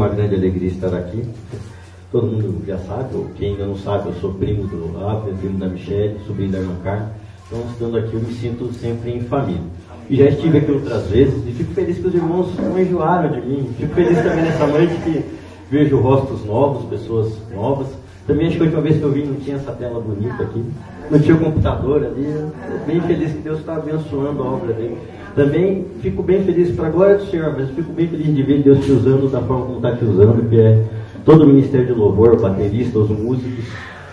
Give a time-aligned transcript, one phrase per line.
[0.00, 1.22] uma grande alegria estar aqui.
[2.10, 5.58] Todo mundo já sabe, ou quem ainda não sabe, eu sou primo do Abner, primo
[5.58, 7.08] da Michelle, sobrinho da irmã Carmen.
[7.46, 9.60] Então, estando aqui, eu me sinto sempre em família.
[10.08, 13.46] E já estive aqui outras vezes e fico feliz que os irmãos não enjoaram de
[13.46, 13.70] mim.
[13.76, 15.24] Fico feliz também nessa noite que
[15.70, 17.86] vejo rostos novos, pessoas novas.
[18.26, 20.64] Também acho que a última vez que eu vim não tinha essa tela bonita aqui,
[21.10, 22.26] não tinha o computador ali.
[22.86, 24.98] Bem feliz que Deus está abençoando a obra dele.
[25.34, 28.62] Também fico bem feliz para a glória do Senhor, mas fico bem feliz de ver
[28.62, 30.82] Deus te usando da forma como está te usando, que é
[31.24, 33.64] todo o ministério de louvor, baterista, os músicos,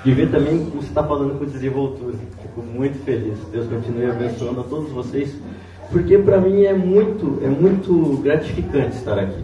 [0.05, 2.13] de ver também como você está falando com desenvoltura.
[2.41, 3.37] Fico muito feliz.
[3.51, 5.35] Deus continue abençoando a todos vocês,
[5.91, 9.41] porque para mim é muito, é muito gratificante estar aqui.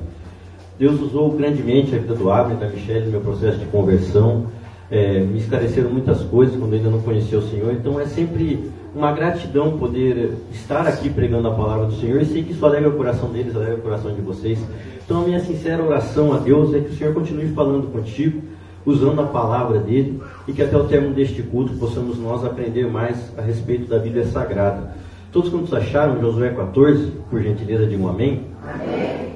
[0.77, 4.45] Deus usou grandemente a vida do Abner, da Michelle, meu processo de conversão.
[4.91, 7.73] É, me esclareceram muitas coisas quando ainda não conhecia o Senhor.
[7.73, 12.43] Então é sempre uma gratidão poder estar aqui pregando a palavra do Senhor e sei
[12.43, 14.59] que isso alegra o coração deles, alegra o coração de vocês.
[15.03, 18.41] Então a minha sincera oração a Deus é que o Senhor continue falando contigo,
[18.85, 23.17] usando a palavra dele e que até o término deste culto possamos nós aprender mais
[23.37, 24.95] a respeito da Bíblia Sagrada.
[25.31, 28.43] Todos quantos acharam Josué 14, por gentileza digam amém.
[28.63, 29.33] amém.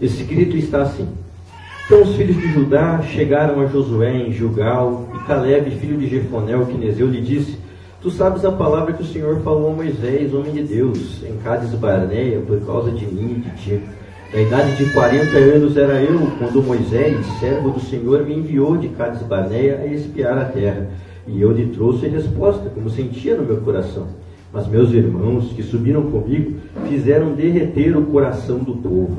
[0.00, 1.08] Esse grito está assim.
[1.84, 6.56] Então os filhos de Judá chegaram a Josué em Gilgal e Caleb, filho de Jefoné,
[6.56, 7.58] o quinezeu, lhe disse
[8.02, 11.74] Tu sabes a palavra que o Senhor falou a Moisés, homem de Deus, em Cádiz
[11.74, 13.80] Barneia, por causa de mim e de ti.
[14.32, 18.88] Da idade de 40 anos era eu, quando Moisés, servo do Senhor, me enviou de
[18.88, 20.88] Cádiz Barneia a espiar a terra.
[21.26, 24.06] E eu lhe trouxe a resposta, como sentia no meu coração.
[24.50, 26.54] Mas meus irmãos, que subiram comigo,
[26.88, 29.18] fizeram derreter o coração do povo.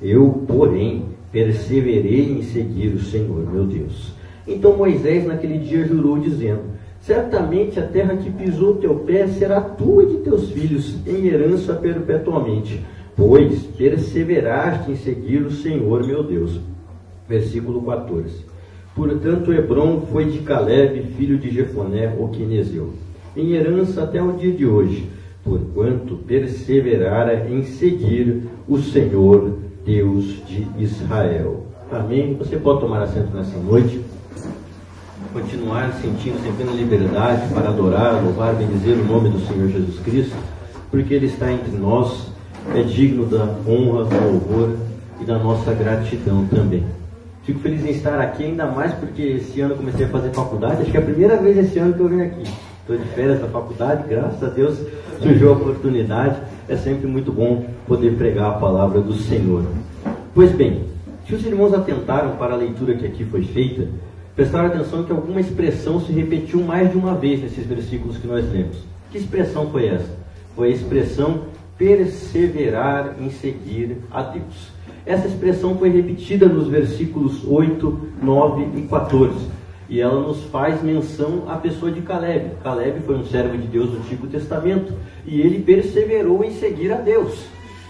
[0.00, 4.12] Eu, porém, perseverei em seguir o Senhor, meu Deus.
[4.46, 10.02] Então Moisés, naquele dia, jurou, dizendo: Certamente a terra que pisou teu pé será tua
[10.02, 12.80] e de teus filhos em herança perpetuamente,
[13.16, 16.60] pois perseveraste em seguir o Senhor meu Deus.
[17.26, 18.44] Versículo 14.
[18.94, 22.90] Portanto, Hebron foi de Caleb, filho de Jefoné, o quinezeu,
[23.34, 25.08] em herança até o dia de hoje,
[25.42, 29.56] porquanto perseverara em seguir o Senhor,
[29.86, 31.66] Deus de Israel.
[31.90, 32.34] Amém?
[32.34, 33.99] Você pode tomar assento nessa noite
[35.32, 40.36] continuar sentindo sempre na liberdade para adorar, louvar, bendizer o nome do Senhor Jesus Cristo,
[40.90, 42.32] porque Ele está entre nós,
[42.74, 44.76] é digno da honra, do louvor
[45.20, 46.84] e da nossa gratidão também.
[47.44, 50.90] Fico feliz em estar aqui, ainda mais porque esse ano comecei a fazer faculdade, acho
[50.90, 52.42] que é a primeira vez esse ano que eu venho aqui.
[52.80, 54.78] Estou de férias da faculdade, graças a Deus
[55.20, 56.36] surgiu a oportunidade.
[56.68, 59.64] É sempre muito bom poder pregar a palavra do Senhor.
[60.34, 60.84] Pois bem,
[61.26, 63.88] se os irmãos atentaram para a leitura que aqui foi feita,
[64.40, 68.50] prestaram atenção que alguma expressão se repetiu mais de uma vez nesses versículos que nós
[68.50, 68.78] lemos.
[69.10, 70.16] Que expressão foi essa?
[70.56, 71.42] Foi a expressão
[71.76, 74.72] perseverar em seguir a Deus.
[75.04, 79.34] Essa expressão foi repetida nos versículos 8, 9 e 14.
[79.90, 82.52] E ela nos faz menção à pessoa de Caleb.
[82.62, 84.94] Caleb foi um servo de Deus do Antigo Testamento
[85.26, 87.44] e ele perseverou em seguir a Deus.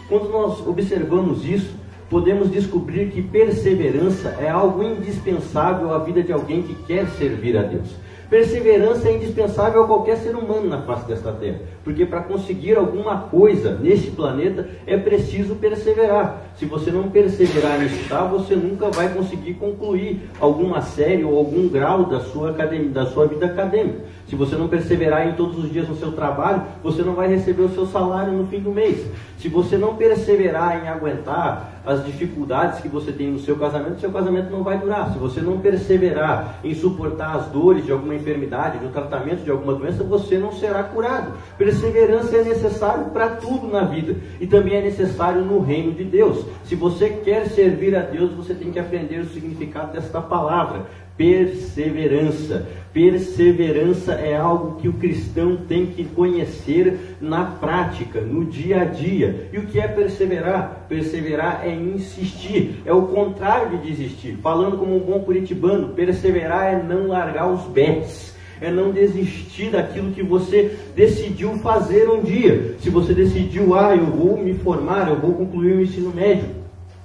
[0.09, 1.71] Quando nós observamos isso,
[2.10, 7.62] podemos descobrir que perseverança é algo indispensável à vida de alguém que quer servir a
[7.62, 7.88] Deus.
[8.28, 13.17] Perseverança é indispensável a qualquer ser humano na face desta terra, porque para conseguir alguma
[13.23, 16.43] coisa neste planeta é preciso perseverar.
[16.57, 21.69] Se você não perseverar nisso, tá, você nunca vai conseguir concluir alguma série ou algum
[21.69, 24.01] grau da sua, academia, da sua vida acadêmica.
[24.28, 27.63] Se você não perseverar em todos os dias no seu trabalho, você não vai receber
[27.63, 29.04] o seu salário no fim do mês.
[29.39, 34.10] Se você não perseverar em aguentar as dificuldades que você tem no seu casamento, seu
[34.10, 35.10] casamento não vai durar.
[35.13, 39.75] Se você não perseverar em suportar as dores de alguma enfermidade, no tratamento de alguma
[39.75, 41.33] doença, você não será curado.
[41.80, 46.44] Perseverança é necessário para tudo na vida e também é necessário no reino de Deus.
[46.65, 50.86] Se você quer servir a Deus, você tem que aprender o significado desta palavra
[51.16, 52.66] perseverança.
[52.92, 59.48] Perseverança é algo que o cristão tem que conhecer na prática, no dia a dia.
[59.50, 60.84] E o que é perseverar?
[60.86, 64.38] Perseverar é insistir, é o contrário de desistir.
[64.42, 70.12] Falando como um bom curitibano, perseverar é não largar os pés é não desistir daquilo
[70.12, 72.77] que você decidiu fazer um dia.
[72.80, 76.60] Se você decidiu, ah, eu vou me formar, eu vou concluir o ensino médio,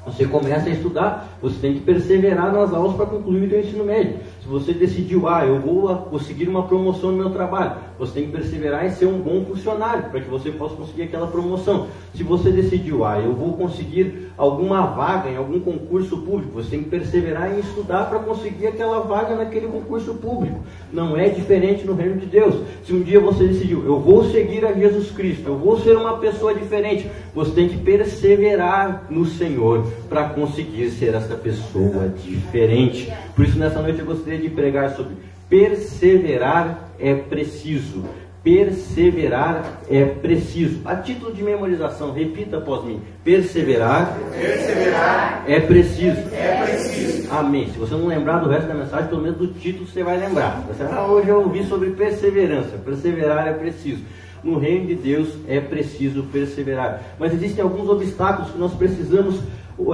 [0.06, 3.84] você começa a estudar, você tem que perseverar nas aulas para concluir o seu ensino
[3.84, 4.18] médio.
[4.40, 8.32] Se você decidiu, ah, eu vou conseguir uma promoção no meu trabalho, você tem que
[8.32, 11.88] perseverar em ser um bom funcionário para que você possa conseguir aquela promoção.
[12.14, 16.54] Se você decidiu, ah, eu vou conseguir alguma vaga em algum concurso público.
[16.54, 20.60] Você tem que perseverar em estudar para conseguir aquela vaga naquele concurso público.
[20.92, 22.56] Não é diferente no reino de Deus.
[22.84, 26.18] Se um dia você decidiu, eu vou seguir a Jesus Cristo, eu vou ser uma
[26.18, 33.12] pessoa diferente, você tem que perseverar no Senhor para conseguir ser essa pessoa diferente.
[33.36, 35.16] Por isso, nessa noite eu gostaria de pregar sobre
[35.50, 38.04] perseverar é preciso
[38.46, 40.80] perseverar é preciso.
[40.86, 46.22] A título de memorização, repita após mim: perseverar, perseverar é preciso.
[46.32, 47.34] É preciso.
[47.34, 47.72] Amém.
[47.72, 50.64] Se você não lembrar do resto da mensagem, pelo menos do título você vai lembrar.
[50.68, 52.78] Você, ah, hoje eu ouvi sobre perseverança.
[52.78, 54.04] Perseverar é preciso.
[54.44, 57.02] No reino de Deus é preciso perseverar.
[57.18, 59.40] Mas existem alguns obstáculos que nós precisamos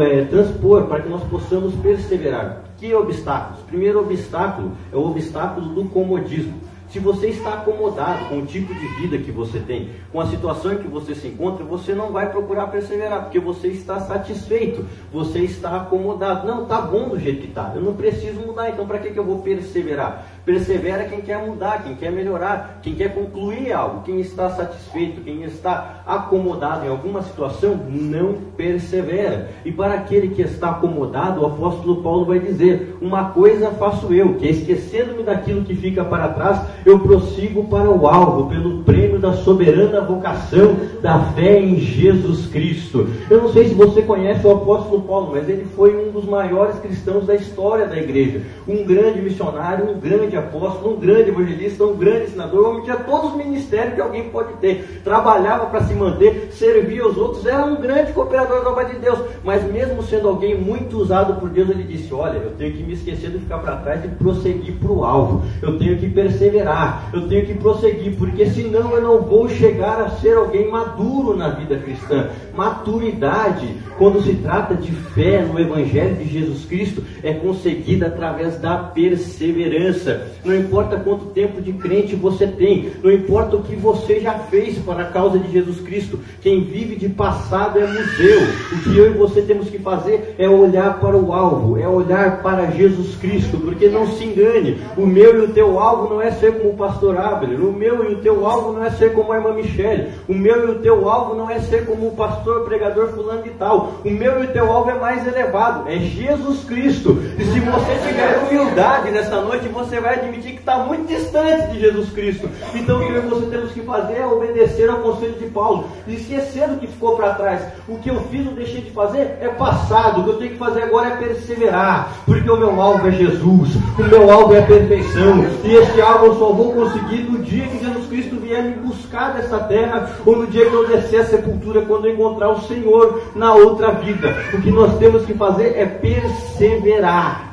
[0.01, 2.63] é, transpor para que nós possamos perseverar.
[2.81, 3.63] Que obstáculos?
[3.67, 6.59] Primeiro obstáculo é o obstáculo do comodismo.
[6.89, 10.73] Se você está acomodado com o tipo de vida que você tem, com a situação
[10.73, 14.83] em que você se encontra, você não vai procurar perseverar, porque você está satisfeito,
[15.13, 16.47] você está acomodado.
[16.47, 19.19] Não, tá bom do jeito que está, eu não preciso mudar, então para que, que
[19.19, 20.25] eu vou perseverar?
[20.45, 25.43] Persevera quem quer mudar, quem quer melhorar, quem quer concluir algo, quem está satisfeito, quem
[25.43, 29.49] está acomodado em alguma situação, não persevera.
[29.63, 34.33] E para aquele que está acomodado, o apóstolo Paulo vai dizer: Uma coisa faço eu,
[34.35, 39.33] que esquecendo-me daquilo que fica para trás, eu prossigo para o alvo, pelo prêmio da
[39.33, 43.07] soberana vocação da fé em Jesus Cristo.
[43.29, 46.79] Eu não sei se você conhece o apóstolo Paulo, mas ele foi um dos maiores
[46.79, 51.83] cristãos da história da igreja, um grande missionário, um grande grande apóstolo, um grande evangelista,
[51.83, 55.01] um grande um homem tinha todos os ministérios que alguém pode ter.
[55.03, 59.19] Trabalhava para se manter, servia aos outros, era um grande cooperador da obra de Deus.
[59.43, 62.93] Mas mesmo sendo alguém muito usado por Deus, ele disse: Olha, eu tenho que me
[62.93, 65.43] esquecer de ficar para trás e prosseguir para o alvo.
[65.61, 70.09] Eu tenho que perseverar, eu tenho que prosseguir, porque senão eu não vou chegar a
[70.09, 72.29] ser alguém maduro na vida cristã.
[72.55, 78.77] Maturidade, quando se trata de fé no Evangelho de Jesus Cristo, é conseguida através da
[78.77, 84.33] perseverança não importa quanto tempo de crente você tem, não importa o que você já
[84.33, 86.19] fez para a causa de Jesus Cristo.
[86.41, 88.41] Quem vive de passado é museu.
[88.71, 92.41] O que eu e você temos que fazer é olhar para o alvo, é olhar
[92.41, 96.31] para Jesus Cristo, porque não se engane, o meu e o teu alvo não é
[96.31, 99.31] ser como o pastor Abner, o meu e o teu alvo não é ser como
[99.31, 102.63] a irmã Michele, o meu e o teu alvo não é ser como o pastor
[102.65, 106.63] pregador fulano de tal, o meu e o teu alvo é mais elevado, é Jesus
[106.63, 107.17] Cristo.
[107.37, 111.79] E se você tiver humildade nessa noite, você vai admitir que está muito distante de
[111.79, 112.49] Jesus Cristo.
[112.73, 116.67] Então o que você temos que fazer é obedecer ao conselho de Paulo, e esquecer
[116.67, 117.61] do que ficou para trás.
[117.87, 120.21] O que eu fiz ou deixei de fazer é passado.
[120.21, 123.75] O que eu tenho que fazer agora é perseverar, porque o meu alvo é Jesus,
[123.97, 125.45] o meu alvo é a perfeição.
[125.63, 129.33] E este alvo eu só vou conseguir no dia que Jesus Cristo vier me buscar
[129.33, 133.21] dessa terra, ou no dia que eu descer a sepultura, quando eu encontrar o Senhor
[133.35, 134.35] na outra vida.
[134.53, 137.50] O que nós temos que fazer é perseverar.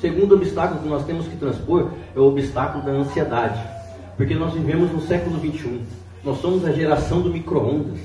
[0.00, 3.60] Segundo obstáculo que nós temos que transpor é o obstáculo da ansiedade.
[4.16, 5.82] Porque nós vivemos no século 21.
[6.24, 7.98] Nós somos a geração do micro-ondas,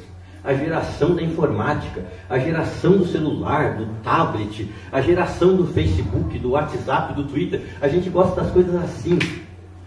[0.43, 6.51] a geração da informática, a geração do celular, do tablet, a geração do Facebook, do
[6.51, 7.61] WhatsApp, do Twitter.
[7.79, 9.19] A gente gosta das coisas assim.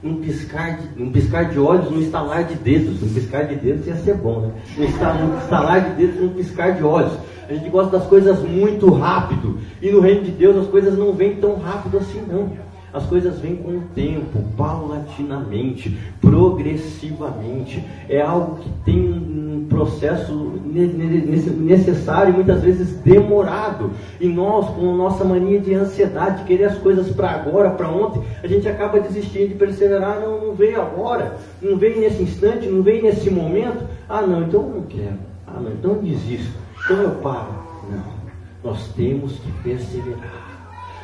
[0.07, 3.03] Um piscar, de, um piscar de olhos, um estalar de dedos.
[3.03, 4.51] Um piscar de dedos ia ser bom, né?
[4.79, 7.13] Um estalar de dedos, um piscar de olhos.
[7.49, 9.59] A gente gosta das coisas muito rápido.
[9.83, 12.51] E no reino de Deus as coisas não vêm tão rápido assim não.
[12.97, 17.85] As coisas vêm com o tempo, paulatinamente, progressivamente.
[18.09, 20.33] É algo que tem um processo
[20.65, 23.91] necessário e muitas vezes demorado.
[24.19, 27.87] E nós, com a nossa mania de ansiedade, de querer as coisas para agora, para
[27.87, 30.19] ontem, a gente acaba desistindo de perseverar.
[30.19, 33.85] Não, não veio agora, não veio nesse instante, não veio nesse momento.
[34.09, 35.19] Ah, não, então eu não quero.
[35.47, 36.57] Ah, não, então eu desisto.
[36.87, 37.53] Então eu paro.
[37.91, 38.17] Não.
[38.65, 40.46] Nós temos que perseverar.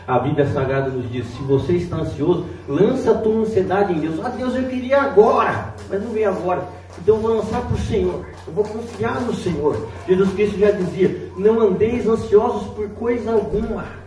[0.07, 4.19] A Bíblia Sagrada nos diz: se você está ansioso, lança a tua ansiedade em Deus.
[4.25, 6.67] Ah, Deus, eu queria agora, mas não vem agora.
[7.01, 8.27] Então eu vou lançar para o Senhor.
[8.47, 9.89] Eu vou confiar no Senhor.
[10.07, 14.03] Jesus Cristo já dizia: não andeis ansiosos por coisa alguma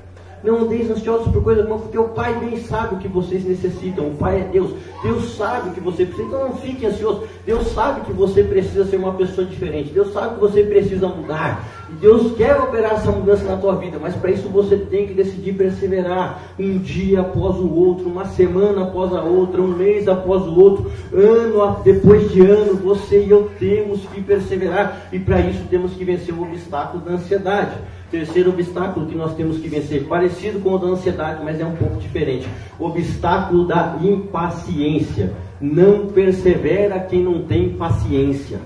[0.46, 4.10] não andeis ansiosos por coisa alguma, porque o Pai bem sabe o que vocês necessitam.
[4.10, 4.72] O Pai é Deus.
[5.02, 6.28] Deus sabe o que você precisa.
[6.28, 7.24] Então não fique ansioso.
[7.46, 9.92] Deus sabe que você precisa ser uma pessoa diferente.
[9.92, 11.68] Deus sabe que você precisa mudar.
[11.90, 15.54] Deus quer operar essa mudança na tua vida, mas para isso você tem que decidir
[15.54, 16.42] perseverar.
[16.60, 20.92] Um dia após o outro, uma semana após a outra, um mês após o outro,
[21.14, 25.08] ano depois de ano, você e eu temos que perseverar.
[25.12, 27.76] E para isso temos que vencer o obstáculo da ansiedade.
[28.10, 31.76] Terceiro obstáculo que nós temos que vencer, parecido com o da ansiedade, mas é um
[31.76, 32.48] pouco diferente.
[32.80, 35.34] Obstáculo da impaciência.
[35.60, 38.60] Não persevera quem não tem paciência.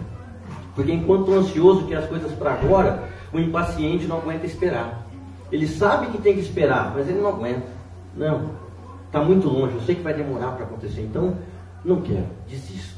[0.80, 5.06] Porque enquanto ansioso quer as coisas para agora, O impaciente não aguenta esperar.
[5.52, 7.68] Ele sabe que tem que esperar, mas ele não aguenta.
[8.16, 8.52] Não,
[9.06, 11.36] está muito longe, eu sei que vai demorar para acontecer, então
[11.84, 12.98] não quero, desisto.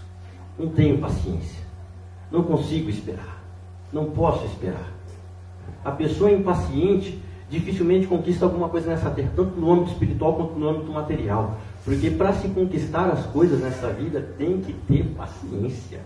[0.59, 1.59] Não tenho paciência.
[2.31, 3.41] Não consigo esperar.
[3.91, 4.91] Não posso esperar.
[5.83, 7.19] A pessoa impaciente
[7.49, 11.57] dificilmente conquista alguma coisa nessa terra, tanto no âmbito espiritual quanto no âmbito material.
[11.83, 15.99] Porque para se conquistar as coisas nessa vida tem que ter paciência.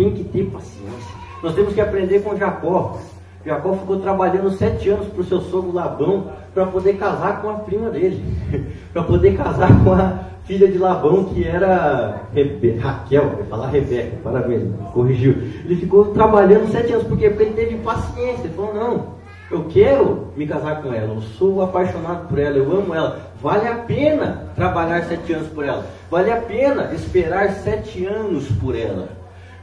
[0.00, 1.14] Tem que ter paciência.
[1.42, 2.98] Nós temos que aprender com Jacó.
[3.44, 7.54] Jacó ficou trabalhando sete anos para o seu sogro Labão para poder casar com a
[7.56, 8.24] prima dele,
[8.94, 12.78] para poder casar com a filha de Labão, que era Rebe...
[12.78, 15.32] Raquel, falar Rebeca, parabéns, corrigiu.
[15.32, 17.28] Ele ficou trabalhando sete anos, por quê?
[17.28, 19.06] Porque ele teve paciência, ele falou, não,
[19.50, 23.20] eu quero me casar com ela, eu sou apaixonado por ela, eu amo ela.
[23.42, 28.74] Vale a pena trabalhar sete anos por ela, vale a pena esperar sete anos por
[28.74, 29.19] ela.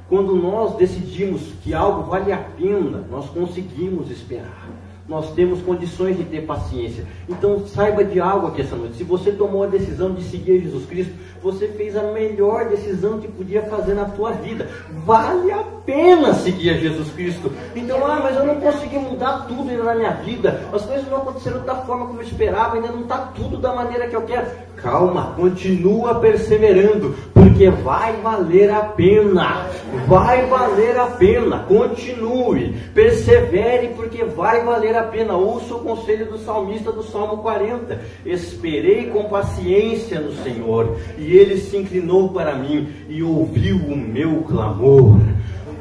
[0.10, 4.68] Quando nós decidimos que algo vale a pena, nós conseguimos esperar
[5.08, 7.06] nós temos condições de ter paciência.
[7.30, 8.98] Então saiba de algo aqui essa noite.
[8.98, 13.28] Se você tomou a decisão de seguir Jesus Cristo, você fez a melhor decisão que
[13.28, 14.68] podia fazer na tua vida.
[15.06, 17.52] Vale a pena seguir a Jesus Cristo.
[17.76, 20.62] Então, ah, mas eu não consegui mudar tudo ainda na minha vida.
[20.74, 24.08] As coisas não aconteceram da forma como eu esperava, ainda não está tudo da maneira
[24.08, 24.48] que eu quero.
[24.78, 29.66] Calma, continua perseverando, porque vai valer a pena.
[30.08, 31.60] Vai valer a pena.
[31.68, 35.36] Continue, persevere, porque vai valer a pena.
[35.36, 38.00] Ouça o conselho do salmista do Salmo 40.
[38.24, 44.44] Esperei com paciência no Senhor, e ele se inclinou para mim e ouviu o meu
[44.44, 45.18] clamor.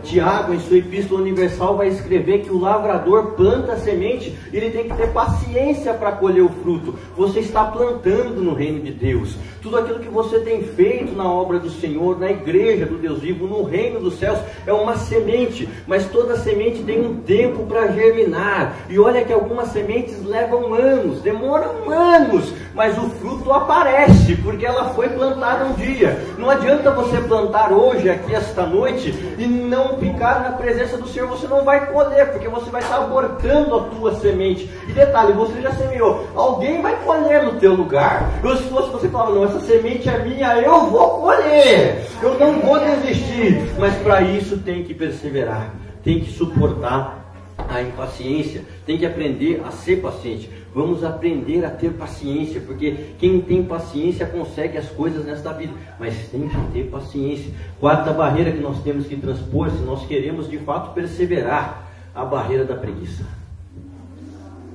[0.07, 4.89] Tiago, em sua epístola universal, vai escrever que o lavrador planta a semente, ele tem
[4.89, 6.95] que ter paciência para colher o fruto.
[7.17, 9.37] Você está plantando no reino de Deus.
[9.61, 13.49] Tudo aquilo que você tem feito na obra do Senhor, na igreja do Deus vivo,
[13.49, 18.77] no reino dos céus, é uma semente, mas toda semente tem um tempo para germinar.
[18.89, 24.91] E olha que algumas sementes levam anos, demoram anos, mas o fruto aparece, porque ela
[24.91, 26.17] foi plantada um dia.
[26.39, 31.29] Não adianta você plantar hoje, aqui esta noite, e não ficar na presença do Senhor,
[31.29, 34.71] você não vai colher, porque você vai estar abortando a tua semente.
[34.89, 38.31] E detalhe, você já semeou, alguém vai colher no teu lugar.
[38.43, 42.61] Eu, se fosse você falava, não, essa semente é minha, eu vou colher, eu não
[42.61, 43.63] vou desistir.
[43.79, 47.26] Mas para isso tem que perseverar, tem que suportar
[47.69, 50.51] a impaciência, tem que aprender a ser paciente.
[50.75, 56.29] Vamos aprender a ter paciência, porque quem tem paciência consegue as coisas nesta vida, mas
[56.29, 57.51] tem que ter paciência.
[57.81, 62.65] Quarta barreira que nós temos que transpor, se nós queremos de fato perseverar, a barreira
[62.65, 63.25] da preguiça.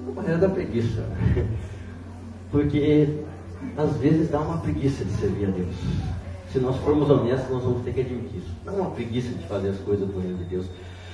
[0.07, 1.03] A barreira da preguiça.
[2.51, 3.07] Porque
[3.75, 5.75] às vezes dá uma preguiça de servir a Deus.
[6.51, 8.51] Se nós formos honestos, nós vamos ter que admitir isso.
[8.63, 10.65] Dá uma preguiça de fazer as coisas do reino de Deus.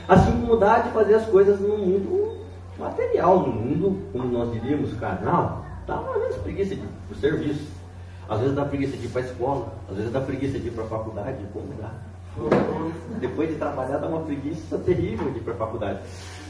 [0.08, 2.38] Assim como dá de fazer as coisas no mundo
[2.78, 5.66] material, no mundo, como nós diríamos, carnal.
[5.86, 7.68] Dá uma vez preguiça de ir serviço.
[8.30, 9.74] Às vezes dá preguiça de ir para a escola.
[9.90, 11.38] Às vezes dá preguiça de ir para a faculdade.
[11.54, 11.92] Como dá?
[13.20, 16.00] Depois de trabalhar, dá uma preguiça terrível de ir para a faculdade.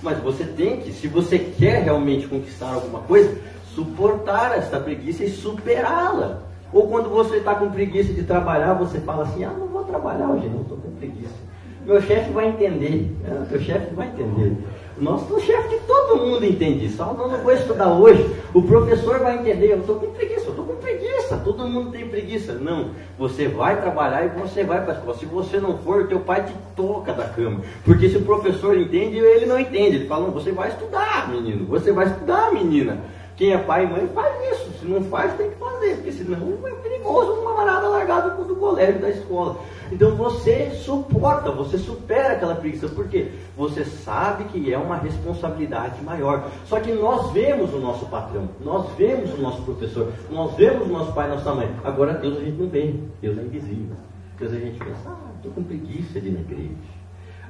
[0.02, 3.40] Mas você tem que, se você quer realmente conquistar alguma coisa,
[3.74, 6.42] suportar essa preguiça e superá-la.
[6.74, 10.28] Ou quando você está com preguiça de trabalhar, você fala assim, ah, não vou trabalhar
[10.28, 11.47] hoje, não estou com preguiça.
[11.88, 13.10] Meu chefe vai entender.
[13.50, 14.58] Meu chefe vai entender.
[15.00, 17.02] O nosso chefe de todo mundo entende isso.
[17.02, 18.30] Ah, não, não vou estudar hoje.
[18.54, 19.72] O professor vai entender.
[19.72, 21.38] Eu estou com preguiça, eu estou com preguiça.
[21.38, 22.56] Todo mundo tem preguiça.
[22.56, 22.90] Não.
[23.18, 25.18] Você vai trabalhar e você vai para a escola.
[25.18, 27.62] Se você não for, o teu pai te toca da cama.
[27.86, 29.96] Porque se o professor entende, ele não entende.
[29.96, 31.66] Ele fala, não, você vai estudar, menino.
[31.68, 32.98] Você vai estudar, menina.
[33.38, 34.80] Quem é pai e mãe faz isso.
[34.80, 39.00] Se não faz, tem que fazer, porque senão é perigoso uma camarada largado do colégio,
[39.00, 39.60] da escola.
[39.92, 46.50] Então você suporta, você supera aquela preguiça, porque você sabe que é uma responsabilidade maior.
[46.66, 50.92] Só que nós vemos o nosso patrão, nós vemos o nosso professor, nós vemos o
[50.92, 51.70] nosso pai e nossa mãe.
[51.84, 53.96] Agora Deus a gente não vê, Deus é invisível.
[54.40, 56.76] Deus a gente pensa, ah, estou com preguiça de ir na igreja.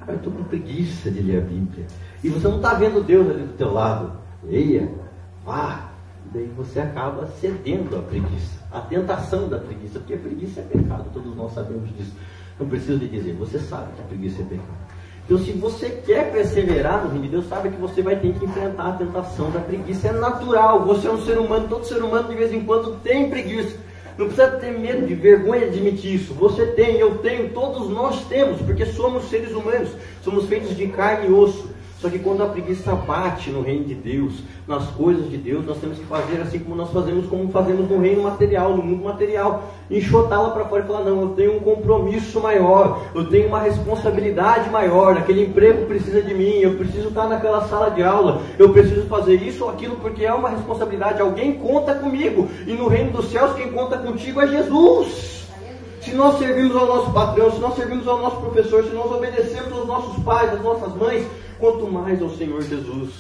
[0.06, 1.86] Ah, estou com preguiça de ler a Bíblia.
[2.24, 4.12] E você não está vendo Deus ali do teu lado.
[4.44, 4.90] Leia,
[5.48, 5.90] vá.
[6.34, 11.10] Daí você acaba cedendo à preguiça, à tentação da preguiça, porque a preguiça é pecado,
[11.14, 12.12] todos nós sabemos disso.
[12.60, 14.78] Não preciso de dizer, você sabe que a preguiça é pecado.
[15.26, 18.46] Então, se você quer perseverar no reino de Deus, sabe que você vai ter que
[18.46, 20.10] enfrentar a tentação da preguiça.
[20.10, 23.30] É natural, você é um ser humano, todo ser humano de vez em quando tem
[23.30, 23.78] preguiça.
[24.18, 26.34] Não precisa ter medo de vergonha de admitir isso.
[26.34, 29.90] Você tem, eu tenho, todos nós temos, porque somos seres humanos,
[30.24, 31.70] somos feitos de carne e osso.
[32.00, 35.80] Só que quando a preguiça bate no reino de Deus, nas coisas de Deus, nós
[35.80, 39.64] temos que fazer assim como nós fazemos, como fazemos no reino material, no mundo material.
[39.90, 44.70] Enxotá-la para fora e falar, não, eu tenho um compromisso maior, eu tenho uma responsabilidade
[44.70, 49.08] maior, aquele emprego precisa de mim, eu preciso estar naquela sala de aula, eu preciso
[49.08, 52.48] fazer isso ou aquilo porque é uma responsabilidade, alguém conta comigo.
[52.68, 55.48] E no reino dos céus quem conta contigo é Jesus.
[56.02, 59.74] Se nós servimos ao nosso patrão, se nós servimos ao nosso professor, se nós obedecemos
[59.74, 61.26] aos nossos pais, às nossas mães,
[61.60, 63.12] quanto mais ao Senhor Jesus.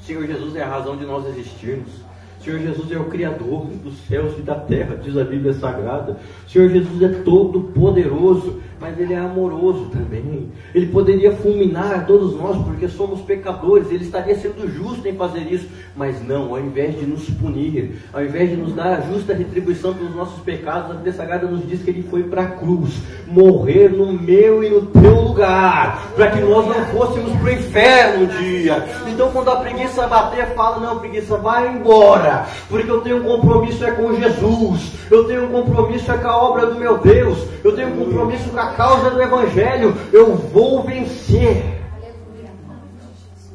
[0.00, 2.04] Senhor Jesus é a razão de nós existirmos.
[2.40, 6.18] Senhor Jesus é o Criador dos céus e da terra, diz a Bíblia Sagrada.
[6.46, 10.52] Senhor Jesus é todo poderoso mas ele é amoroso também.
[10.74, 15.66] Ele poderia fulminar todos nós porque somos pecadores, ele estaria sendo justo em fazer isso,
[15.96, 19.94] mas não, ao invés de nos punir, ao invés de nos dar a justa retribuição
[19.94, 23.88] pelos nossos pecados, a Bíblia Sagrada nos diz que ele foi para a cruz, morrer
[23.88, 28.26] no meu e no teu lugar, para que nós não fôssemos para o inferno um
[28.26, 28.84] dia.
[29.08, 33.84] Então, quando a preguiça bater, fala: Não, preguiça, vai embora, porque eu tenho um compromisso
[33.84, 37.74] é com Jesus, eu tenho um compromisso é com a obra do meu Deus, eu
[37.74, 41.62] tenho um compromisso com a causa do Evangelho, eu vou vencer.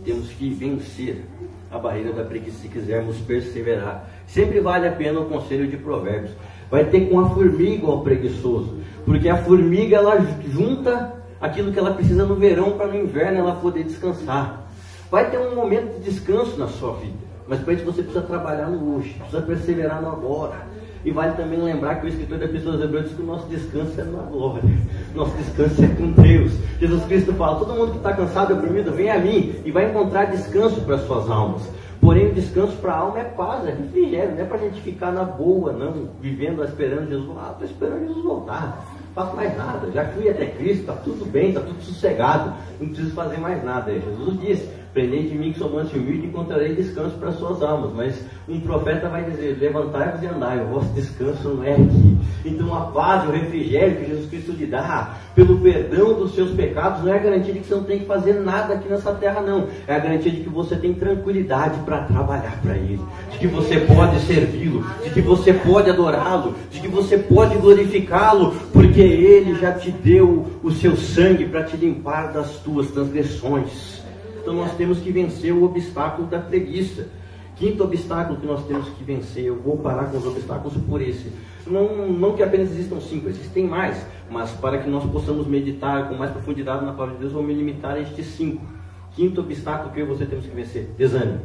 [0.03, 1.25] Temos que vencer
[1.71, 4.09] a barreira da preguiça se quisermos perseverar.
[4.27, 6.31] Sempre vale a pena o conselho de Provérbios.
[6.69, 10.19] Vai ter com a formiga ao preguiçoso, porque a formiga ela
[10.51, 14.69] junta aquilo que ela precisa no verão para no inverno ela poder descansar.
[15.09, 18.69] Vai ter um momento de descanso na sua vida, mas para isso você precisa trabalhar
[18.69, 20.69] no hoje, precisa perseverar no agora.
[21.03, 23.47] E vale também lembrar que o escritor da Epístola aos Hebreus diz que o nosso
[23.47, 24.63] descanso é na glória.
[25.13, 26.51] Nosso descanso é com Deus.
[26.79, 29.89] Jesus Cristo fala: todo mundo que está cansado e oprimido, vem a mim e vai
[29.89, 31.61] encontrar descanso para as suas almas.
[32.01, 34.81] Porém, o descanso para a alma é paz, é refrigério, não é para a gente
[34.81, 37.37] ficar na boa, não, vivendo, esperando Jesus.
[37.37, 38.85] Ah, estou esperando Jesus voltar.
[39.07, 42.87] Não faço mais nada, já fui até Cristo, está tudo bem, está tudo sossegado, não
[42.87, 43.91] preciso fazer mais nada.
[43.91, 47.61] Jesus disse: Prendei de mim que sou manso e humilde e encontrarei descanso para suas
[47.61, 47.91] almas.
[47.95, 52.17] Mas um profeta vai dizer: Levantai-vos e andai, o vosso descanso não é aqui.
[52.43, 57.03] Então a paz, o refrigério que Jesus Cristo lhe dá, pelo perdão dos seus pecados,
[57.03, 59.67] não é garantia de que você não tem que fazer nada aqui nessa terra, não.
[59.87, 62.99] É a garantia de que você tem tranquilidade para trabalhar para Ele,
[63.31, 68.53] de que você pode servi-lo, de que você pode adorá-lo, de que você pode glorificá-lo,
[68.73, 73.98] porque Ele já te deu o seu sangue para te limpar das tuas transgressões.
[74.41, 77.07] Então nós temos que vencer o obstáculo da preguiça.
[77.55, 81.29] Quinto obstáculo que nós temos que vencer, eu vou parar com os obstáculos por esse.
[81.67, 86.15] Não, não que apenas existam cinco, existem mais, mas para que nós possamos meditar com
[86.15, 88.65] mais profundidade na palavra de Deus, vou me limitar a estes cinco.
[89.13, 91.41] Quinto obstáculo que eu e você temos que vencer: desânimo.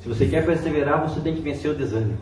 [0.00, 2.18] Se você quer perseverar, você tem que vencer o desânimo.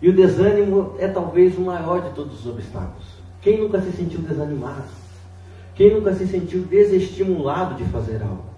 [0.00, 3.06] E o desânimo é talvez o maior de todos os obstáculos.
[3.42, 4.84] Quem nunca se sentiu desanimado?
[5.74, 8.53] Quem nunca se sentiu desestimulado de fazer algo?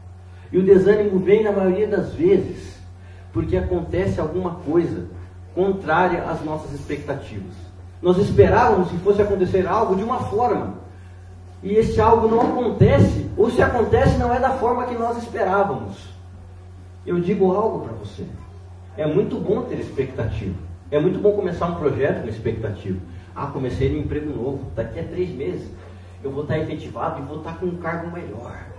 [0.53, 2.77] E o desânimo vem na maioria das vezes
[3.33, 5.05] porque acontece alguma coisa
[5.55, 7.53] contrária às nossas expectativas.
[8.01, 10.75] Nós esperávamos que fosse acontecer algo de uma forma,
[11.63, 15.97] e esse algo não acontece, ou se acontece, não é da forma que nós esperávamos.
[17.07, 18.25] Eu digo algo para você:
[18.97, 20.57] é muito bom ter expectativa,
[20.91, 22.99] é muito bom começar um projeto com expectativa.
[23.35, 25.69] Ah, comecei um emprego novo, daqui a três meses
[26.25, 28.76] eu vou estar efetivado e vou estar com um cargo melhor.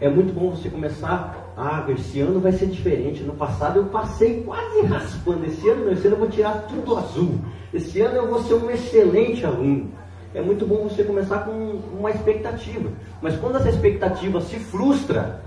[0.00, 3.22] É muito bom você começar, ah, esse ano vai ser diferente.
[3.22, 5.44] No passado eu passei quase raspando.
[5.44, 7.38] Esse ano não, esse ano eu vou tirar tudo azul.
[7.72, 9.90] Esse ano eu vou ser um excelente aluno.
[10.34, 12.90] É muito bom você começar com uma expectativa.
[13.20, 15.42] Mas quando essa expectativa se frustra,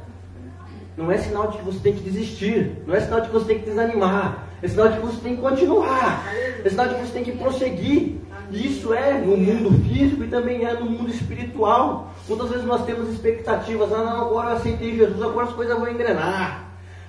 [0.95, 2.83] não é sinal de que você tem que desistir.
[2.85, 4.49] Não é sinal de que você tem que desanimar.
[4.61, 6.23] É sinal de que você tem que continuar.
[6.63, 8.17] É sinal de que você tem que prosseguir.
[8.51, 12.12] Isso é no mundo físico e também é no mundo espiritual.
[12.27, 15.89] Muitas vezes nós temos expectativas, ah não, agora eu aceitei Jesus, agora as coisas vão
[15.89, 16.63] engrenar.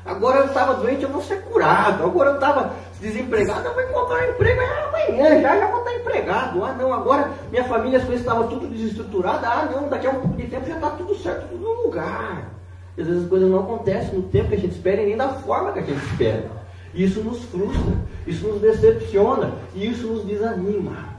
[0.05, 2.05] Agora eu estava doente, eu vou ser curado.
[2.05, 6.65] Agora eu estava desempregado, eu vou encontrar um emprego amanhã, já, já vou estar empregado.
[6.65, 9.45] Ah não, agora minha família, as coisas estavam tudo desestruturadas.
[9.45, 12.51] Ah não, daqui a um pouco de tempo já está tudo certo, tudo no lugar.
[12.99, 15.29] Às vezes as coisas não acontecem no tempo que a gente espera e nem da
[15.29, 16.51] forma que a gente espera.
[16.95, 17.95] Isso nos frustra,
[18.27, 21.15] isso nos decepciona e isso nos desanima.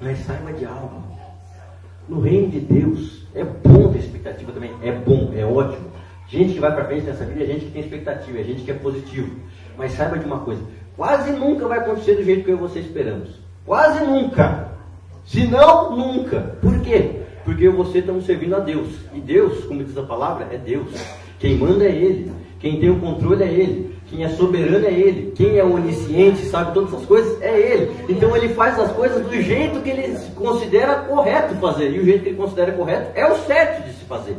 [0.00, 1.11] Mas saiba de algo.
[2.12, 4.70] No reino de Deus, é bom ter expectativa também.
[4.82, 5.90] É bom, é ótimo.
[6.28, 8.70] Gente que vai para frente nessa vida é gente que tem expectativa, é gente que
[8.70, 9.34] é positivo.
[9.78, 10.60] Mas saiba de uma coisa:
[10.94, 13.40] quase nunca vai acontecer do jeito que eu e você esperamos.
[13.64, 14.72] Quase nunca.
[15.24, 16.58] Se não, nunca.
[16.60, 17.22] Por quê?
[17.46, 18.88] Porque eu e você estamos servindo a Deus.
[19.14, 20.90] E Deus, como diz a palavra, é Deus.
[21.38, 22.30] Quem manda é Ele.
[22.60, 23.91] Quem tem o controle é Ele.
[24.12, 25.32] Quem é soberano é Ele.
[25.34, 27.96] Quem é onisciente, sabe todas as coisas, é Ele.
[28.10, 31.90] Então Ele faz as coisas do jeito que Ele considera correto fazer.
[31.90, 34.36] E o jeito que Ele considera correto é o certo de se fazer.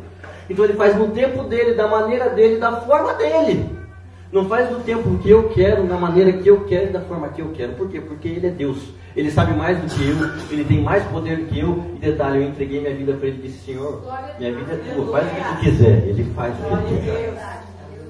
[0.50, 3.70] Então ele faz no tempo dele, da maneira dele, da forma dele.
[4.32, 7.30] Não faz no tempo que eu quero, na maneira que eu quero e da forma
[7.30, 7.74] que eu quero.
[7.74, 8.02] Por quê?
[8.02, 8.78] Porque ele é Deus.
[9.16, 11.84] Ele sabe mais do que eu, ele tem mais poder do que eu.
[11.96, 14.02] E detalhe, eu entreguei minha vida para ele e disse, Senhor,
[14.40, 16.08] minha vida é tua, faz o que tu quiser.
[16.08, 17.63] Ele faz o que ele quer.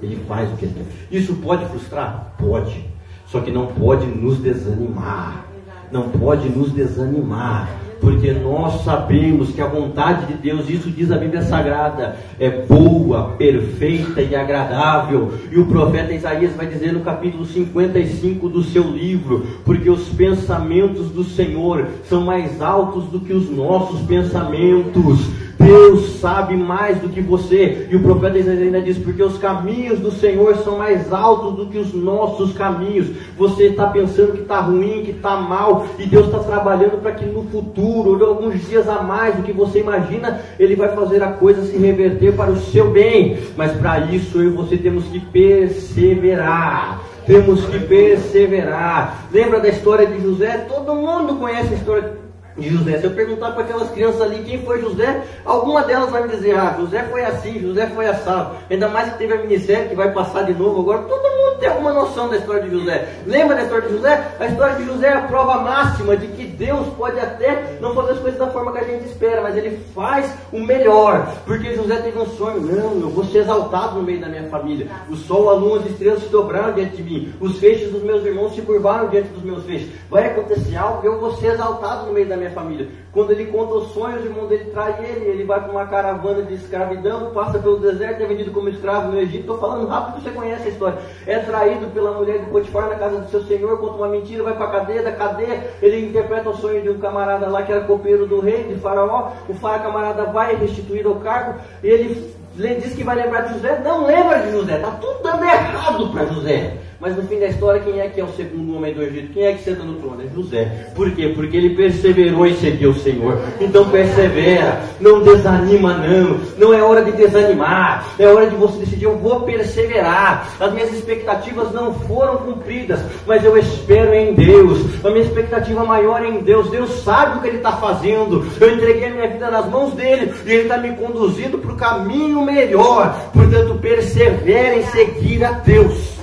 [0.04, 1.18] Ele faz o que ele quer.
[1.18, 2.34] Isso pode frustrar?
[2.38, 2.86] Pode.
[3.28, 5.46] Só que não pode nos desanimar.
[5.92, 7.70] Não pode nos desanimar
[8.04, 13.30] porque nós sabemos que a vontade de Deus, isso diz a Bíblia Sagrada, é boa,
[13.38, 15.32] perfeita e agradável.
[15.50, 21.10] E o profeta Isaías vai dizer no capítulo 55 do seu livro: porque os pensamentos
[21.12, 25.30] do Senhor são mais altos do que os nossos pensamentos
[25.63, 27.88] Deus sabe mais do que você.
[27.89, 31.67] E o profeta Isaías ainda diz: porque os caminhos do Senhor são mais altos do
[31.67, 33.08] que os nossos caminhos.
[33.38, 37.26] Você está pensando que está ruim, que está mal, e Deus está trabalhando para que
[37.26, 41.32] no futuro, ou alguns dias a mais do que você imagina, Ele vai fazer a
[41.32, 43.38] coisa se reverter para o seu bem.
[43.56, 47.02] Mas para isso eu e você temos que perseverar.
[47.26, 49.28] Temos que perseverar.
[49.32, 50.58] Lembra da história de José?
[50.69, 52.23] Todo mundo conhece a história
[52.58, 53.00] de José.
[53.00, 56.58] Se eu perguntar para aquelas crianças ali quem foi José, alguma delas vai me dizer,
[56.58, 58.56] ah, José foi assim, José foi assado.
[58.70, 61.04] Ainda mais que teve a minissérie que vai passar de novo agora.
[61.04, 63.08] Todo mundo tem alguma noção da história de José.
[63.26, 64.36] Lembra da história de José?
[64.39, 68.12] A história de José é a prova máxima de que Deus pode até não fazer
[68.12, 71.28] as coisas da forma que a gente espera, mas ele faz o melhor.
[71.46, 74.88] Porque José teve um sonho, não, eu vou ser exaltado no meio da minha família.
[75.10, 77.34] O sol, a lua, as estrelas se dobraram diante de mim.
[77.39, 79.89] Os feixes dos meus irmãos se curvaram diante dos meus feixes.
[80.10, 82.88] Vai acontecer algo, eu vou ser exaltado no meio da minha família.
[83.12, 86.44] Quando ele conta os sonhos, o irmão dele trai ele, ele vai para uma caravana
[86.44, 89.42] de escravidão, passa pelo deserto, é vendido como escravo no Egito.
[89.42, 90.98] Estou falando rápido, você conhece a história.
[91.28, 94.56] É traído pela mulher de Potifar na casa do seu senhor, conta uma mentira, vai
[94.56, 97.82] para a cadeia, da cadeia, ele interpreta o sonho de um camarada lá que era
[97.82, 99.32] copeiro do rei, de faraó.
[99.48, 103.82] O faraó camarada vai restituir o cargo, ele diz que vai lembrar de José.
[103.84, 106.78] Não lembra de José, está tudo dando errado para José.
[107.04, 109.34] Mas no fim da história, quem é que é o segundo homem do Egito?
[109.34, 110.24] Quem é que senta no trono?
[110.24, 110.88] É José.
[110.96, 111.34] Por quê?
[111.36, 113.39] Porque ele perseverou em seguir o Senhor.
[113.60, 116.39] Então persevera, não desanima não.
[116.58, 118.08] Não é hora de desanimar.
[118.18, 120.48] É hora de você decidir, eu vou perseverar.
[120.58, 124.80] As minhas expectativas não foram cumpridas, mas eu espero em Deus.
[125.04, 126.70] A minha expectativa maior é em Deus.
[126.70, 128.46] Deus sabe o que Ele está fazendo.
[128.62, 131.76] Eu entreguei a minha vida nas mãos dele e Ele está me conduzindo para o
[131.76, 133.32] caminho melhor.
[133.32, 136.14] Portanto, persevere em seguir a Deus.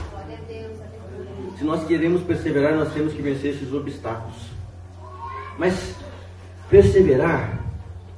[1.58, 4.36] Se nós queremos perseverar, nós temos que vencer esses obstáculos.
[5.58, 5.94] Mas
[6.70, 7.60] perseverar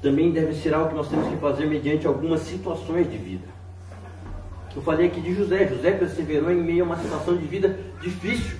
[0.00, 3.46] também deve ser algo que nós temos que fazer mediante algumas situações de vida.
[4.74, 5.66] Eu falei aqui de José.
[5.68, 8.56] José perseverou em meio a uma situação de vida difícil.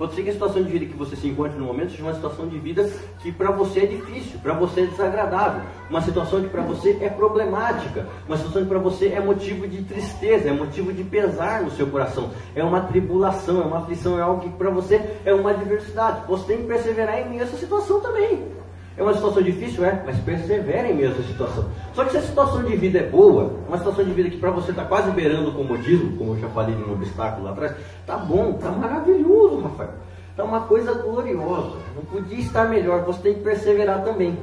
[0.00, 2.14] Pode ser que a situação de vida que você se encontre no momento seja uma
[2.14, 5.60] situação de vida que para você é difícil, para você é desagradável,
[5.90, 9.82] uma situação que para você é problemática, uma situação que para você é motivo de
[9.82, 14.22] tristeza, é motivo de pesar no seu coração, é uma tribulação, é uma aflição, é
[14.22, 16.26] algo que para você é uma adversidade.
[16.28, 18.59] Você tem que perseverar em meio a essa situação também.
[19.00, 21.64] É uma situação difícil, é, mas persevere em meio a situação.
[21.94, 24.50] Só que se a situação de vida é boa, uma situação de vida que para
[24.50, 27.76] você está quase beirando o comodismo, como eu já falei de um obstáculo lá atrás,
[28.06, 29.92] tá bom, tá maravilhoso, Rafael.
[30.36, 31.78] Tá uma coisa gloriosa.
[31.96, 33.02] Não podia estar melhor.
[33.04, 34.38] Você tem que perseverar também.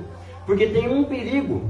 [0.47, 1.61] Porque tem um perigo,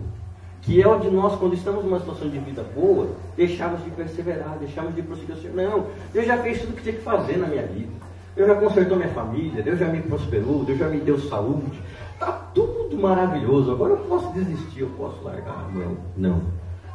[0.61, 4.55] que é o de nós, quando estamos numa situação de vida boa, deixarmos de perseverar,
[4.61, 5.51] deixarmos de prosseguir.
[5.53, 7.91] Não, Deus já fez tudo o que tinha que fazer na minha vida.
[8.33, 11.81] Deus já consertou minha família, Deus já me prosperou, Deus já me deu saúde.
[12.19, 13.71] Está tudo maravilhoso.
[13.71, 15.69] Agora eu posso desistir, eu posso largar.
[15.71, 16.41] Não, não.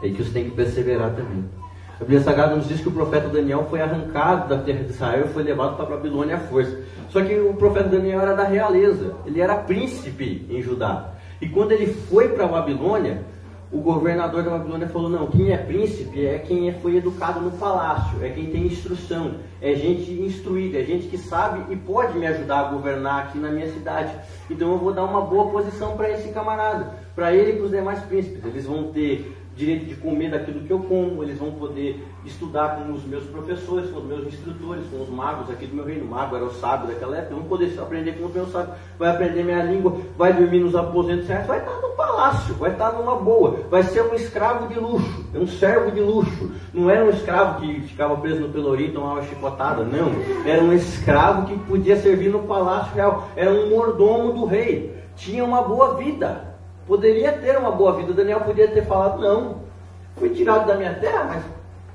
[0.02, 1.44] É que você tem que perseverar também.
[2.00, 5.26] A Bíblia Sagrada nos diz que o profeta Daniel foi arrancado da terra de Israel
[5.26, 6.76] e foi levado para a Babilônia à força.
[7.10, 11.12] Só que o profeta Daniel era da realeza, ele era príncipe em Judá.
[11.40, 13.22] E quando ele foi para a Babilônia,
[13.72, 17.50] o governador da Babilônia falou: não, quem é príncipe é quem é, foi educado no
[17.52, 22.26] palácio, é quem tem instrução, é gente instruída, é gente que sabe e pode me
[22.26, 24.14] ajudar a governar aqui na minha cidade.
[24.50, 27.70] Então eu vou dar uma boa posição para esse camarada, para ele e para os
[27.70, 28.44] demais príncipes.
[28.44, 32.92] Eles vão ter direito de comer daquilo que eu como, eles vão poder estudar com
[32.92, 36.04] os meus professores, com os meus instrutores, com os magos aqui do meu reino.
[36.04, 39.10] O mago era o sábio daquela época, vão poder aprender com os meus sábios, vai
[39.10, 43.16] aprender minha língua, vai dormir nos aposentos certos, vai estar no palácio, vai estar numa
[43.16, 46.50] boa, vai ser um escravo de luxo, um servo de luxo.
[46.74, 50.10] Não era um escravo que ficava preso no pelourinho e tomava chicotada, não.
[50.44, 55.44] Era um escravo que podia servir no palácio real, era um mordomo do rei, tinha
[55.44, 56.51] uma boa vida.
[56.86, 58.12] Poderia ter uma boa vida.
[58.12, 59.56] Daniel podia ter falado, não,
[60.16, 61.44] fui tirado da minha terra, mas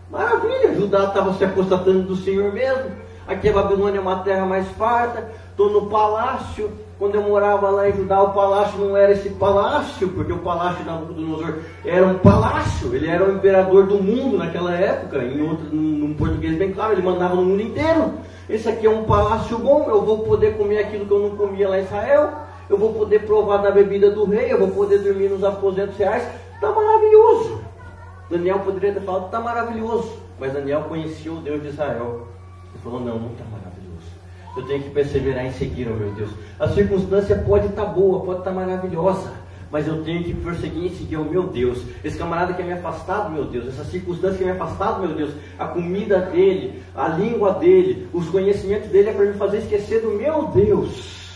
[0.10, 2.92] maravilha, Judá estava se apostatando do Senhor mesmo.
[3.28, 7.88] Aqui a Babilônia é uma terra mais farta, estou no palácio, Quando eu morava lá
[7.88, 12.18] em Judá, o palácio não era esse palácio, porque o palácio de Nabucodonosor era um
[12.18, 16.72] palácio, ele era o imperador do mundo naquela época, em outro, num, num português bem
[16.74, 18.14] claro, ele mandava no mundo inteiro.
[18.50, 21.70] Esse aqui é um palácio bom, eu vou poder comer aquilo que eu não comia
[21.70, 22.34] lá em Israel,
[22.70, 26.28] eu vou poder provar da bebida do rei, eu vou poder dormir nos aposentos reais.
[26.54, 27.62] Está maravilhoso.
[28.30, 30.12] Daniel poderia ter falado, está maravilhoso.
[30.40, 32.28] Mas Daniel conhecia o Deus de Israel.
[32.74, 34.08] Ele falou, não, não está maravilhoso.
[34.56, 36.30] Eu tenho que perseverar em seguir, oh meu Deus.
[36.60, 39.32] A circunstância pode estar tá boa, pode estar tá maravilhosa.
[39.72, 41.84] Mas eu tenho que prosseguir em seguir o meu Deus.
[42.04, 43.68] Esse camarada que é me afastado, meu Deus.
[43.68, 45.32] Essa circunstância que é me afastado, meu Deus.
[45.60, 50.12] A comida dele, a língua dele, os conhecimentos dele é para me fazer esquecer do
[50.12, 51.27] meu Deus.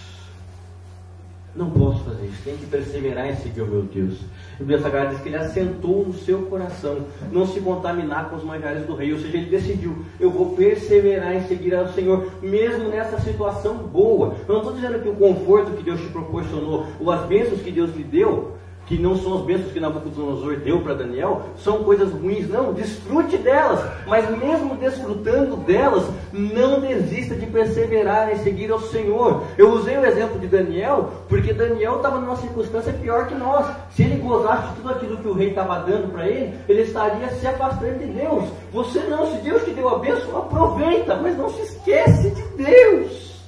[1.53, 4.19] Não posso fazer isso, tem que perseverar em seguir o meu Deus.
[4.57, 8.43] O Deus Sagrado diz que ele assentou no seu coração, não se contaminar com os
[8.43, 9.11] manjares do rei.
[9.11, 14.35] Ou seja, ele decidiu: eu vou perseverar em seguir ao Senhor, mesmo nessa situação boa.
[14.47, 17.71] Eu não estou dizendo que o conforto que Deus te proporcionou, ou as bênçãos que
[17.71, 22.11] Deus lhe deu, que não são as bênçãos que Nabucodonosor deu para Daniel, são coisas
[22.11, 28.81] ruins, não, desfrute delas, mas mesmo desfrutando delas, não desista de perseverar em seguir ao
[28.81, 29.43] Senhor.
[29.57, 33.65] Eu usei o exemplo de Daniel, porque Daniel estava numa circunstância pior que nós.
[33.91, 37.29] Se ele gozasse de tudo aquilo que o rei estava dando para ele, ele estaria
[37.29, 38.43] se afastando de Deus.
[38.73, 43.41] Você não, se Deus te deu a bênção, aproveita, mas não se esquece de Deus.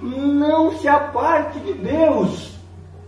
[0.00, 2.53] Não se aparte de Deus.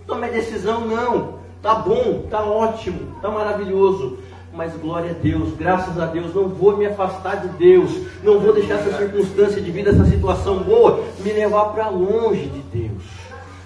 [0.07, 1.37] Tome a decisão, não.
[1.63, 4.19] Tá bom, tá ótimo, tá maravilhoso.
[4.53, 7.91] Mas glória a Deus, graças a Deus, não vou me afastar de Deus,
[8.23, 12.61] não vou deixar essa circunstância de vida, essa situação boa, me levar para longe de
[12.61, 13.03] Deus.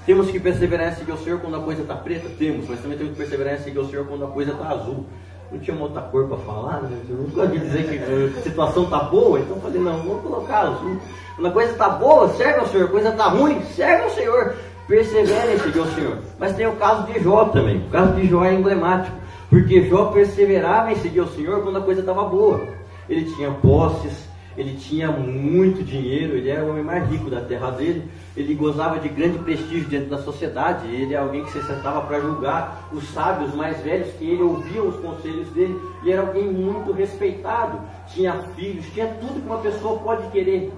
[0.05, 2.29] Temos que perseverar em seguir o Senhor quando a coisa está preta?
[2.37, 5.05] Temos, mas também temos que perseverar em seguir o Senhor quando a coisa está azul.
[5.53, 6.97] Não tinha uma outra cor para falar, né?
[7.09, 10.61] Eu nunca ouvi dizer que a situação está boa, então eu falei, não, vamos colocar
[10.61, 10.97] azul.
[11.37, 14.55] Quando a coisa está boa, serve ao Senhor, a coisa está ruim, serve ao Senhor
[14.91, 16.19] perseverem em seguir o Senhor.
[16.37, 17.77] Mas tem o caso de Jó também.
[17.77, 19.17] O caso de Jó é emblemático,
[19.49, 22.61] porque Jó perseverava em seguir o Senhor quando a coisa estava boa.
[23.09, 27.71] Ele tinha posses, ele tinha muito dinheiro, ele era o homem mais rico da terra
[27.71, 28.03] dele,
[28.37, 32.21] ele gozava de grande prestígio dentro da sociedade, ele é alguém que se sentava para
[32.21, 36.93] julgar os sábios mais velhos, que ele ouvia os conselhos dele, e era alguém muito
[36.93, 40.73] respeitado, tinha filhos, tinha tudo que uma pessoa pode querer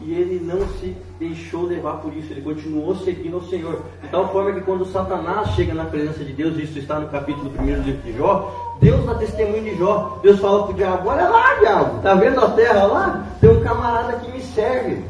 [0.00, 3.82] e ele não se deixou levar por isso, ele continuou seguindo o Senhor.
[4.02, 7.50] De tal forma que quando Satanás chega na presença de Deus, isso está no capítulo
[7.50, 10.18] 1 do livro de Jó, Deus dá testemunho de Jó.
[10.22, 13.26] Deus fala para o diabo: Olha lá, diabo, tá vendo a terra lá?
[13.40, 15.02] Tem um camarada que me serve.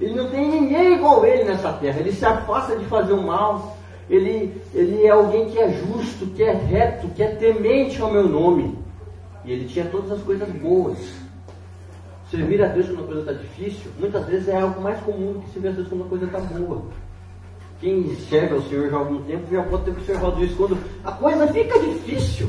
[0.00, 2.00] Ele não tem ninguém igual ele nessa terra.
[2.00, 3.76] Ele se afasta de fazer o mal.
[4.10, 8.28] Ele, ele é alguém que é justo, que é reto, que é temente ao meu
[8.28, 8.76] nome.
[9.44, 10.98] E ele tinha todas as coisas boas.
[12.32, 15.40] Servir a Deus quando a coisa está difícil, muitas vezes é algo mais comum do
[15.40, 16.82] que servir a Deus quando a coisa está boa.
[17.78, 20.56] Quem serve ao Senhor já há algum tempo já pode ter observado isso.
[20.56, 22.48] Quando a coisa fica difícil,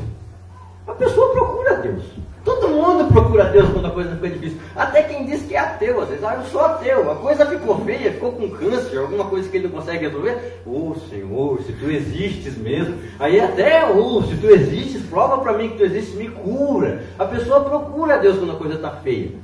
[0.86, 2.02] a pessoa procura Deus.
[2.42, 4.58] Todo mundo procura Deus quando a coisa fica difícil.
[4.74, 7.78] Até quem diz que é ateu, às vezes, ah, eu sou ateu, a coisa ficou
[7.80, 10.62] feia, ficou com câncer, alguma coisa que ele não consegue resolver.
[10.64, 12.96] Ô oh, Senhor, se tu existes mesmo.
[13.20, 17.02] Aí até, oh, se tu existes, prova para mim que tu existes, me cura.
[17.18, 19.43] A pessoa procura Deus quando a coisa está feia.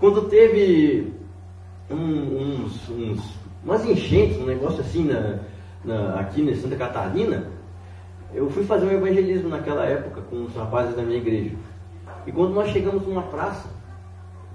[0.00, 1.12] Quando teve
[1.90, 3.34] um, uns, uns,
[3.64, 5.40] umas enchentes, um negócio assim na,
[5.84, 7.50] na, aqui em Santa Catarina,
[8.32, 11.56] eu fui fazer um evangelismo naquela época com os rapazes da minha igreja.
[12.26, 13.68] E quando nós chegamos numa praça,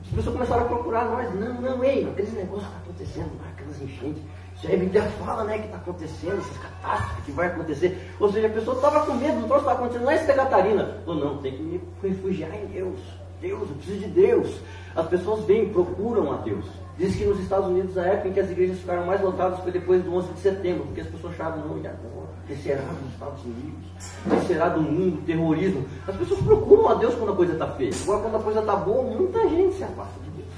[0.02, 1.34] as pessoas começaram a procurar nós.
[1.36, 4.24] Não, não, ei, aqueles negócios que está acontecendo aquelas enchentes.
[4.56, 8.12] Isso aí a Bíblia fala, né, que está acontecendo, essas catástrofes que vai acontecer.
[8.20, 11.02] Ou seja, a pessoa estava com medo, não troço estava acontecendo lá em Santa Catarina.
[11.06, 13.23] Falou, não, tem que me refugiar em Deus.
[13.44, 14.56] Deus, eu preciso de Deus.
[14.96, 16.66] As pessoas vêm, procuram a Deus.
[16.98, 19.72] Diz que nos Estados Unidos a época em que as igrejas ficaram mais lotadas foi
[19.72, 22.24] depois do 11 de setembro, porque as pessoas achavam, não, e agora?
[22.44, 23.86] O que será dos Estados Unidos?
[24.26, 25.26] O que será do mundo?
[25.26, 25.86] Terrorismo?
[26.08, 27.92] As pessoas procuram a Deus quando a coisa está feia.
[28.04, 30.50] Agora, quando a coisa está boa, muita gente se afasta de Deus.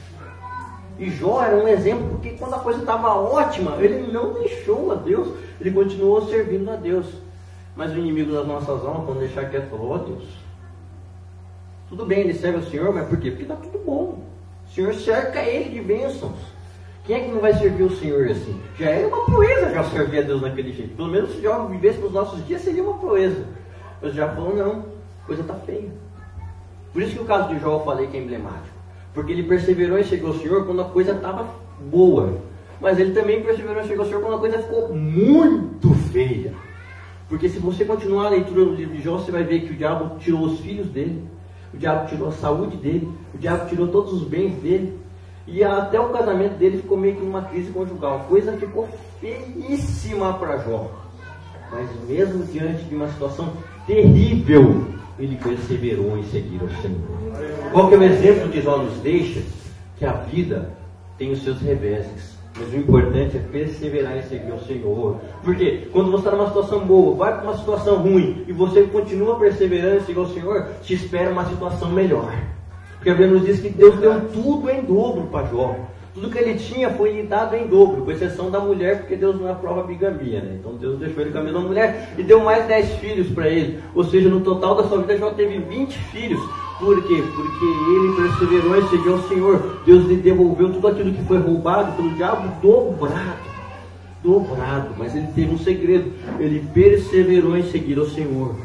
[1.00, 4.96] E Jó era um exemplo, porque quando a coisa estava ótima, ele não deixou a
[4.96, 7.08] Deus, ele continuou servindo a Deus.
[7.76, 10.45] Mas o inimigo das nossas almas, quando deixar quieto, falou: Ó oh, Deus,
[11.96, 13.32] tudo bem, ele serve ao Senhor, mas por quê?
[13.32, 14.22] Porque está tudo bom.
[14.68, 16.38] O Senhor cerca ele de bênçãos.
[17.06, 18.60] Quem é que não vai servir o Senhor assim?
[18.78, 20.94] Já é uma proeza já servir a Deus naquele jeito.
[20.94, 23.46] Pelo menos se já vivesse nos nossos dias, seria uma proeza.
[24.02, 24.86] Mas já falou, não,
[25.24, 25.90] a coisa está feia.
[26.92, 28.76] Por isso que o caso de Jó eu falei que é emblemático.
[29.14, 31.48] Porque ele perseverou e chegou ao Senhor quando a coisa estava
[31.80, 32.40] boa.
[32.82, 36.54] Mas ele também perseverou e chegou ao Senhor quando a coisa ficou muito feia.
[37.30, 39.78] Porque se você continuar a leitura do livro de Jó, você vai ver que o
[39.78, 41.24] diabo tirou os filhos dele,
[41.76, 44.98] o diabo tirou a saúde dele, o diabo tirou todos os bens dele.
[45.46, 48.16] E até o casamento dele ficou meio que numa crise conjugal.
[48.16, 48.88] A coisa ficou
[49.20, 50.90] feíssima para Jó.
[51.72, 53.54] Mas mesmo diante de uma situação
[53.86, 54.86] terrível,
[55.20, 57.72] ele perseverou em seguir o Senhor.
[57.72, 59.42] Qual que é o exemplo que Jó nos deixa?
[59.98, 60.72] Que a vida
[61.18, 62.35] tem os seus reveses.
[62.58, 65.18] Mas o importante é perseverar em seguir o Senhor.
[65.44, 69.38] Porque quando você está numa situação boa, vai para uma situação ruim, e você continua
[69.38, 72.34] perseverando em seguir o Senhor, te espera uma situação melhor.
[72.96, 75.76] Porque a Bíblia nos diz que Deus deu tudo em dobro para Jó.
[76.14, 79.52] Tudo que ele tinha foi dado em dobro, com exceção da mulher, porque Deus não
[79.52, 80.56] aprova a bigamia, né?
[80.58, 83.80] Então Deus deixou ele com a mulher e deu mais 10 filhos para ele.
[83.94, 86.40] Ou seja, no total da sua vida, Jó teve 20 filhos.
[86.80, 87.24] Por quê?
[87.34, 89.80] Porque ele perseverou em seguir ao Senhor.
[89.86, 93.56] Deus lhe devolveu tudo aquilo que foi roubado pelo diabo dobrado.
[94.22, 94.90] Dobrado.
[94.98, 96.12] Mas ele teve um segredo.
[96.38, 98.56] Ele perseverou em seguir ao Senhor.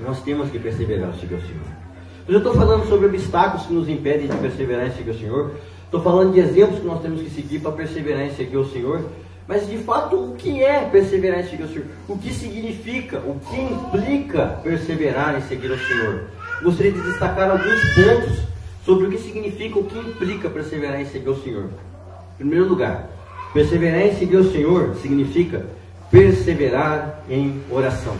[0.00, 1.84] Nós temos que perseverar em seguir ao Senhor.
[2.26, 5.50] Eu estou falando sobre obstáculos que nos impedem de perseverar em seguir ao Senhor.
[5.84, 9.04] Estou falando de exemplos que nós temos que seguir para perseverar em seguir o Senhor.
[9.46, 11.86] Mas de fato, o que é perseverar em seguir o Senhor?
[12.08, 13.18] O que significa?
[13.18, 16.24] O que implica perseverar em seguir o Senhor?
[16.64, 18.38] Gostaria de destacar alguns pontos
[18.86, 21.64] sobre o que significa, o que implica perseverar em seguir o Senhor.
[21.64, 23.10] Em primeiro lugar,
[23.52, 25.66] perseverar em seguir o Senhor significa
[26.10, 28.16] perseverar em oração.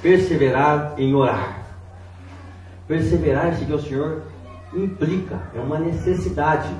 [0.00, 1.66] Perseverar em orar.
[2.88, 4.22] Perseverar em seguir o Senhor
[4.74, 6.70] implica, é uma necessidade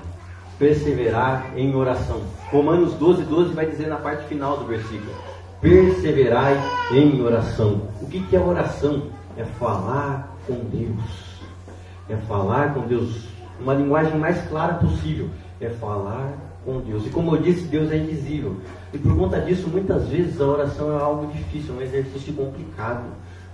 [0.58, 2.22] perseverar em oração.
[2.50, 5.12] Romanos 12, 12 vai dizer na parte final do versículo:
[5.60, 6.58] Perseverai
[6.92, 7.82] em oração.
[8.00, 9.10] O que, que é oração?
[9.36, 11.36] É falar com Deus.
[12.08, 13.26] É falar com Deus.
[13.60, 15.28] Uma linguagem mais clara possível.
[15.60, 16.32] É falar
[16.64, 17.06] com Deus.
[17.06, 18.56] E como eu disse, Deus é invisível.
[18.92, 23.04] E por conta disso, muitas vezes a oração é algo difícil, é um exercício complicado.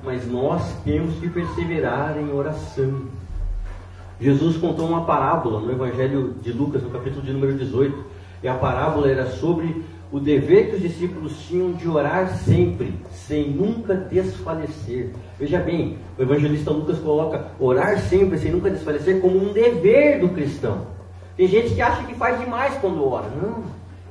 [0.03, 3.03] Mas nós temos que perseverar em oração.
[4.21, 8.05] Jesus contou uma parábola no Evangelho de Lucas, no capítulo de número 18.
[8.43, 13.49] E a parábola era sobre o dever que os discípulos tinham de orar sempre, sem
[13.49, 15.11] nunca desfalecer.
[15.39, 20.29] Veja bem, o evangelista Lucas coloca orar sempre, sem nunca desfalecer, como um dever do
[20.29, 20.87] cristão.
[21.35, 23.27] Tem gente que acha que faz demais quando ora.
[23.41, 23.65] Não,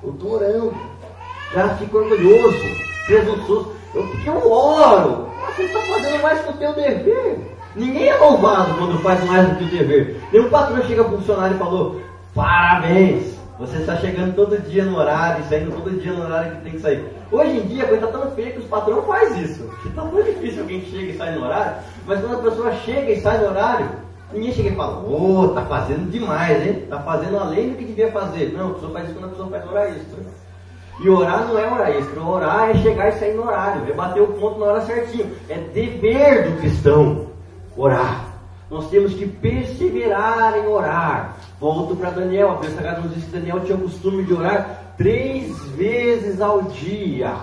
[0.04, 0.74] eu estou orando.
[1.54, 2.58] Já fico orgulhoso,
[3.06, 3.74] presunçoso.
[3.94, 5.30] Eu, porque eu oro.
[5.46, 7.58] Você está fazendo mais que o teu dever.
[7.76, 10.20] Ninguém é louvado quando faz mais do que o dever.
[10.34, 12.02] Nenhum patrão chega para funcionário e falou:
[12.34, 16.72] Parabéns, você está chegando todo dia no horário, saindo todo dia no horário que tem
[16.72, 17.06] que sair.
[17.32, 19.70] Hoje em dia a coisa está tão feia que os patrões fazem isso.
[19.86, 21.76] Está muito difícil alguém chega e sai no horário,
[22.08, 23.88] mas quando a pessoa chega e sai no horário,
[24.34, 26.80] ninguém chega e fala: Ô, oh, tá fazendo demais, hein?
[26.84, 28.52] Está fazendo além do que devia fazer.
[28.52, 30.20] Não, a pessoa faz isso quando a pessoa faz hora extra.
[31.00, 34.24] E orar não é hora extra, orar é chegar e sair no horário, é bater
[34.24, 35.32] o ponto na hora certinho.
[35.48, 37.28] É dever do cristão
[37.78, 38.26] orar.
[38.72, 41.38] Nós temos que perseverar em orar.
[41.62, 42.50] Volto para Daniel.
[42.50, 46.64] A Bíblia Sagrada nos diz que Daniel tinha o costume de orar três vezes ao
[46.64, 47.36] dia.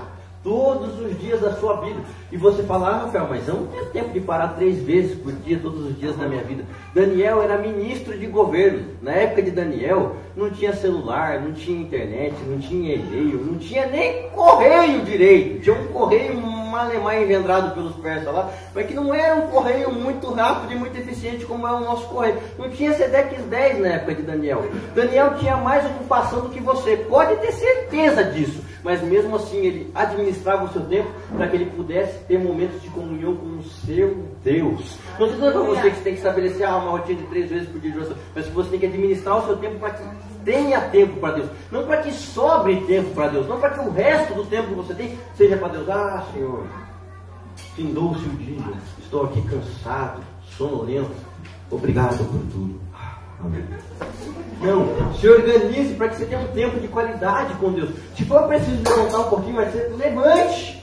[0.48, 2.00] Todos os dias da sua vida.
[2.32, 5.30] E você fala, ah, Rafael, mas eu não tenho tempo de parar três vezes por
[5.30, 6.64] dia, todos os dias da minha vida.
[6.94, 8.86] Daniel era ministro de governo.
[9.02, 13.86] Na época de Daniel, não tinha celular, não tinha internet, não tinha e-mail, não tinha
[13.88, 15.60] nem correio direito.
[15.60, 16.32] Tinha um correio
[16.78, 20.98] alemão engendrado pelos persas lá, mas que não era um correio muito rápido e muito
[20.98, 22.38] eficiente como é o nosso correio.
[22.58, 24.64] Não tinha Sedex 10 na época de Daniel.
[24.94, 28.67] Daniel tinha mais ocupação do que você, pode ter certeza disso.
[28.82, 32.88] Mas mesmo assim ele administrava o seu tempo para que ele pudesse ter momentos de
[32.90, 34.98] comunhão com o seu Deus.
[35.18, 37.50] Não estou dizendo para você que você tem que estabelecer ah, uma rotina de três
[37.50, 39.90] vezes por dia de oração, mas que você tem que administrar o seu tempo para
[39.90, 40.02] que
[40.44, 41.50] tenha tempo para Deus.
[41.70, 43.48] Não para que sobre tempo para Deus.
[43.48, 45.88] Não para que o resto do tempo que você tem seja para Deus.
[45.88, 46.66] Ah, Senhor,
[47.74, 48.72] findou-se o dia.
[49.02, 50.22] Estou aqui cansado,
[50.56, 51.10] sonolento.
[51.70, 52.87] Obrigado por tudo.
[54.60, 57.90] Não, se organize para que você tenha um tempo de qualidade com Deus.
[58.16, 60.82] Se for preciso levantar um pouquinho mais cedo, levante.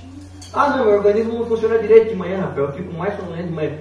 [0.54, 2.68] Ah, não, meu organismo não funciona direito de manhã, Rafael.
[2.68, 3.78] Eu fico mais sonolento de manhã.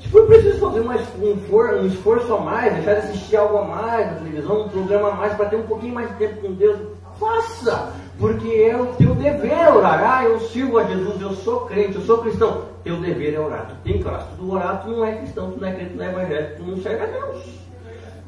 [0.00, 3.64] Se for preciso fazer um, for, um esforço a mais, deixar de assistir algo a
[3.64, 6.52] mais na televisão, um programa a mais para ter um pouquinho mais de tempo com
[6.52, 6.78] Deus,
[7.18, 7.92] faça!
[8.18, 10.02] Porque é o teu dever orar.
[10.02, 12.64] Ah, eu sirvo a Jesus, eu sou crente, eu sou cristão.
[12.82, 13.68] Teu dever é orar.
[13.68, 14.22] Tu tem que orar.
[14.22, 16.56] Se tu orar, tu não é cristão, tu não é crente, tu não é evangélico,
[16.56, 17.65] tu não serve a Deus.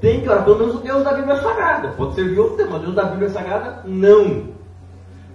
[0.00, 1.88] Tem que orar, pelo menos o Deus da Bíblia Sagrada.
[1.88, 4.56] Pode servir outro Deus, mas Deus da Bíblia Sagrada, não.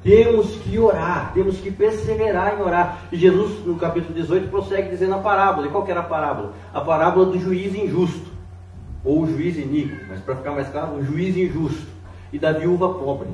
[0.01, 2.99] Temos que orar, temos que perseverar em orar.
[3.11, 5.67] E Jesus, no capítulo 18, prossegue dizendo a parábola.
[5.67, 6.53] E qual era a parábola?
[6.73, 8.31] A parábola do juiz injusto,
[9.03, 11.87] ou o juiz iníquo, mas para ficar mais claro, o juiz injusto,
[12.31, 13.29] e da viúva pobre.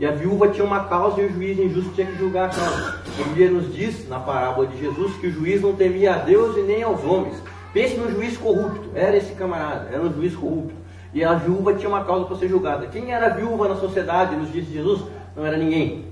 [0.00, 3.02] E a viúva tinha uma causa e o juiz injusto tinha que julgar a causa.
[3.20, 6.56] A Bíblia nos diz, na parábola de Jesus, que o juiz não temia a Deus
[6.56, 7.42] e nem aos homens.
[7.72, 10.74] Pense no juiz corrupto, era esse camarada, era um juiz corrupto.
[11.12, 12.86] E a viúva tinha uma causa para ser julgada.
[12.86, 15.02] Quem era viúva na sociedade nos dias de Jesus?
[15.36, 16.06] Não era ninguém.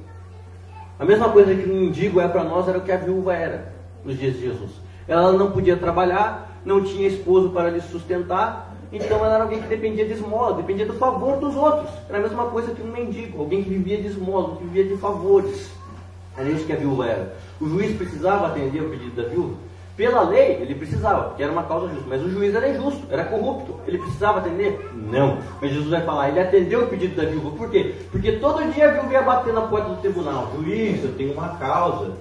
[0.99, 3.73] A mesma coisa que um mendigo é para nós era o que a viúva era
[4.05, 4.71] nos dias de Jesus.
[5.07, 9.69] Ela não podia trabalhar, não tinha esposo para lhe sustentar, então ela era alguém que
[9.69, 11.91] dependia de esmola, dependia do favor dos outros.
[12.09, 14.97] Era a mesma coisa que um mendigo, alguém que vivia de esmola, que vivia de
[14.97, 15.71] favores.
[16.37, 17.37] Era isso que a viúva era.
[17.61, 19.55] O juiz precisava atender o pedido da viúva?
[19.97, 22.05] Pela lei, ele precisava, porque era uma causa justa.
[22.07, 23.81] Mas o juiz era injusto, era corrupto.
[23.87, 24.91] Ele precisava atender?
[24.95, 25.39] Não.
[25.61, 27.57] Mas Jesus vai falar, ele atendeu o pedido da viúva.
[27.57, 27.95] Por quê?
[28.13, 30.53] Porque todo dia a viúva ia bater na porta do tribunal.
[30.55, 32.13] Juiz, eu tenho uma causa.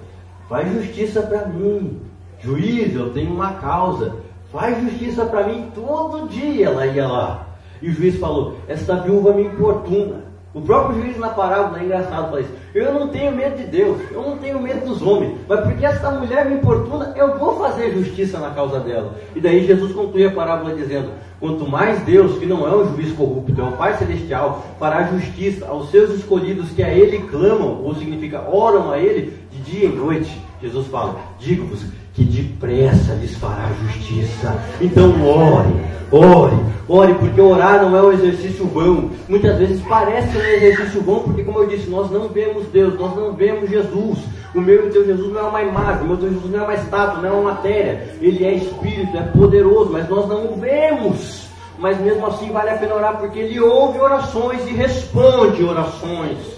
[0.47, 2.01] Faz justiça para mim.
[2.39, 4.15] Juiz, eu tenho uma causa.
[4.53, 5.69] Faz justiça para mim.
[5.75, 7.47] Todo dia ela ia lá.
[7.81, 10.24] E o juiz falou, essa viúva me importuna.
[10.55, 12.51] O próprio juiz na parábola é engraçado fala isso.
[12.73, 16.09] Eu não tenho medo de Deus, eu não tenho medo dos homens, mas porque essa
[16.11, 19.15] mulher me importuna, eu vou fazer justiça na causa dela.
[19.35, 21.09] E daí Jesus conclui a parábola dizendo:
[21.41, 25.67] Quanto mais Deus, que não é um juiz corrupto, é um Pai Celestial, fará justiça
[25.67, 29.93] aos seus escolhidos que a Ele clamam, ou significa oram a Ele de dia e
[29.93, 30.41] noite.
[30.61, 31.83] Jesus fala: Digo-vos
[32.15, 34.55] que depressa lhes fará justiça.
[34.79, 35.73] Então ore,
[36.11, 36.55] ore,
[36.87, 39.11] ore, porque orar não é um exercício vão.
[39.27, 43.15] Muitas vezes parece um exercício vão, porque, como eu disse, nós não vemos Deus, nós
[43.15, 44.19] não vemos Jesus.
[44.55, 46.61] O meu e o teu Jesus não é uma imagem, o meu teu Jesus não
[46.61, 48.15] é uma estátua, não é uma matéria.
[48.21, 51.49] Ele é espírito, é poderoso, mas nós não o vemos.
[51.77, 56.54] Mas mesmo assim vale a pena orar, porque ele ouve orações e responde orações.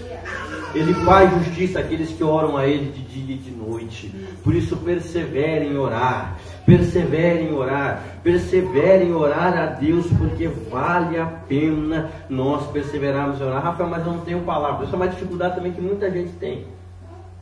[0.74, 4.14] Ele faz justiça àqueles que oram a Ele de dia e de noite.
[4.44, 6.38] Por isso, persevere em orar.
[6.66, 8.02] Persevere em orar.
[8.22, 13.62] Persevere em orar a Deus, porque vale a pena nós perseverarmos em orar.
[13.62, 14.86] Rafael, mas eu não tenho palavras.
[14.86, 16.66] Isso é uma dificuldade também que muita gente tem.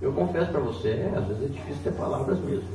[0.01, 2.69] Eu confesso para você, é, às vezes é difícil ter palavras mesmo.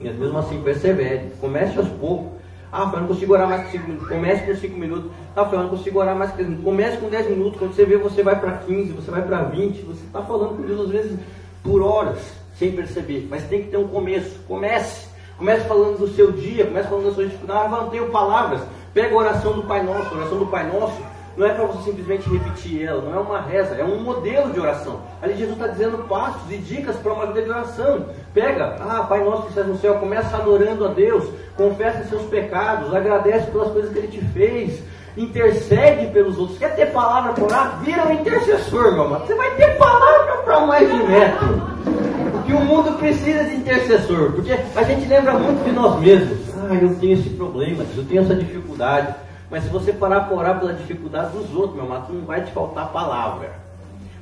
[0.00, 1.30] Mas mesmo assim, persevere.
[1.40, 2.32] Comece aos poucos.
[2.72, 4.08] Ah, Rafael, não consigo orar mais que 5 minutos.
[4.08, 5.10] Comece com 5 minutos.
[5.34, 6.64] Ah, Rafael, não consigo orar mais que 10 minutos.
[6.64, 7.58] Comece com 10 minutos.
[7.58, 9.82] Quando você vê, você vai para 15, você vai para 20.
[9.82, 11.18] Você está falando com Deus às vezes
[11.62, 12.18] por horas,
[12.58, 13.26] sem perceber.
[13.30, 14.40] Mas tem que ter um começo.
[14.46, 15.08] Comece.
[15.38, 16.66] Comece falando do seu dia.
[16.66, 17.66] Comece falando da sua dificuldade.
[17.66, 18.60] Ah, não tenho palavras.
[18.92, 20.14] Pega a oração do Pai Nosso.
[20.14, 21.00] A oração do Pai Nosso
[21.36, 24.60] não é para você simplesmente repetir ela, não é uma reza, é um modelo de
[24.60, 25.00] oração.
[25.22, 28.06] Ali Jesus está dizendo passos e dicas para uma vida de oração.
[28.34, 31.24] Pega, ah, Pai nosso que estás no céu, começa adorando a Deus,
[31.56, 34.82] confessa seus pecados, agradece pelas coisas que Ele te fez,
[35.16, 36.58] intercede pelos outros.
[36.58, 37.80] Quer ter palavra para orar?
[37.82, 39.26] Vira um intercessor, meu amado.
[39.26, 41.72] Você vai ter palavra para mais de metro.
[42.32, 44.32] Porque o mundo precisa de intercessor.
[44.32, 46.38] Porque a gente lembra muito de nós mesmos.
[46.56, 49.14] Ah, eu tenho esse problema, eu tenho essa dificuldade.
[49.50, 52.50] Mas se você parar para orar pela dificuldade dos outros, meu amado, não vai te
[52.52, 53.50] faltar palavra.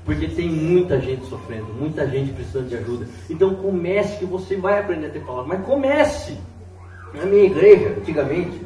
[0.05, 3.07] Porque tem muita gente sofrendo, muita gente precisando de ajuda.
[3.29, 5.57] Então comece que você vai aprender a ter palavra.
[5.57, 6.37] Mas comece.
[7.15, 8.61] Na minha igreja, antigamente,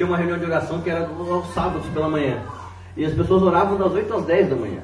[0.00, 2.38] tinha uma reunião de oração que era aos sábados pela manhã.
[2.96, 4.80] E as pessoas oravam das 8 às 10 da manhã.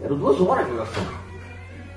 [0.00, 1.02] Eram duas horas de oração.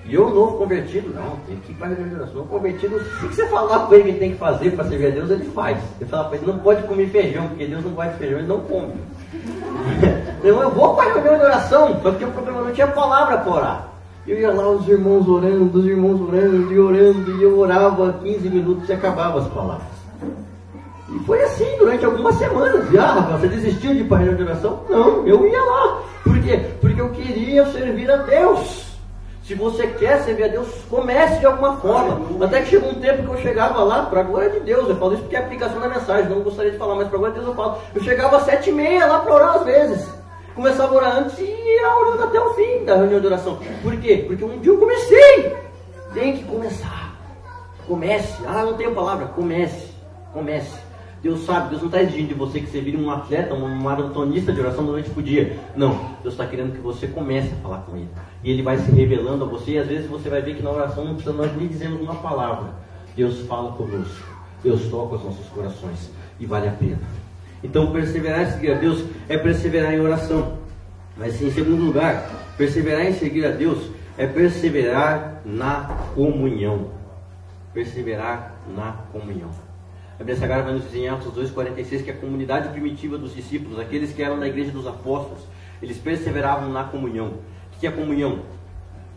[0.05, 2.47] E eu, novo convertido, não, tem que ir para a reunião de oração.
[2.47, 5.45] convertido, se você falar para ele que tem que fazer para servir a Deus, ele
[5.45, 5.77] faz.
[6.01, 8.47] Ele fala para ele, não pode comer feijão, porque Deus não gosta de feijão, ele
[8.47, 8.93] não come.
[10.39, 13.37] então eu vou para a reunião de oração, só que o problema não tinha palavra
[13.37, 13.89] para orar.
[14.25, 18.49] Eu ia lá, os irmãos orando, os irmãos orando e orando, e eu orava 15
[18.49, 19.98] minutos e acabava as palavras.
[21.15, 22.91] E foi assim durante algumas semanas.
[22.91, 24.83] E, ah, você desistiu de ir para a reunião de oração?
[24.89, 26.01] Não, eu ia lá.
[26.23, 26.59] Por quê?
[26.79, 28.89] Porque eu queria servir a Deus.
[29.43, 32.45] Se você quer servir a Deus, comece de alguma forma.
[32.45, 34.95] Até que chegou um tempo que eu chegava lá, para a glória de Deus, eu
[34.97, 37.19] falo isso porque é a aplicação da mensagem, não gostaria de falar, mas para a
[37.19, 37.81] glória de Deus eu falo.
[37.95, 40.07] Eu chegava às sete e meia lá para orar às vezes.
[40.53, 43.57] Começava a orar antes e ia orando até o fim da reunião de oração.
[43.81, 44.23] Por quê?
[44.27, 45.57] Porque um dia eu comecei.
[46.13, 47.15] Tem que começar.
[47.87, 48.43] Comece.
[48.45, 49.27] Ah, não tenho palavra.
[49.27, 49.91] Comece.
[50.31, 50.88] Comece.
[51.21, 54.53] Deus sabe, Deus não está exigindo de você que você vire um atleta, um maratonista
[54.53, 55.59] de oração durante o dia.
[55.75, 58.07] Não, Deus está querendo que você comece a falar com Ele.
[58.41, 60.71] E Ele vai se revelando a você, e às vezes você vai ver que na
[60.71, 62.69] oração não precisa nós nem dizermos uma palavra.
[63.17, 64.29] Deus fala conosco,
[64.63, 66.09] Deus toca os nossos corações,
[66.39, 66.99] e vale a pena.
[67.61, 70.57] Então, perseverar em seguir a Deus é perseverar em oração.
[71.17, 76.91] Mas em segundo lugar, perseverar em seguir a Deus é perseverar na comunhão.
[77.73, 79.68] Perseverar na comunhão.
[80.19, 83.79] A Bíblia Sagrada vai nos dizer em Atos 2,46 que a comunidade primitiva dos discípulos,
[83.79, 85.39] aqueles que eram da igreja dos apóstolos,
[85.81, 87.27] eles perseveravam na comunhão.
[87.73, 88.39] O que é comunhão?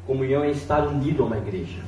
[0.07, 1.81] Comunhão é estar unido a uma igreja.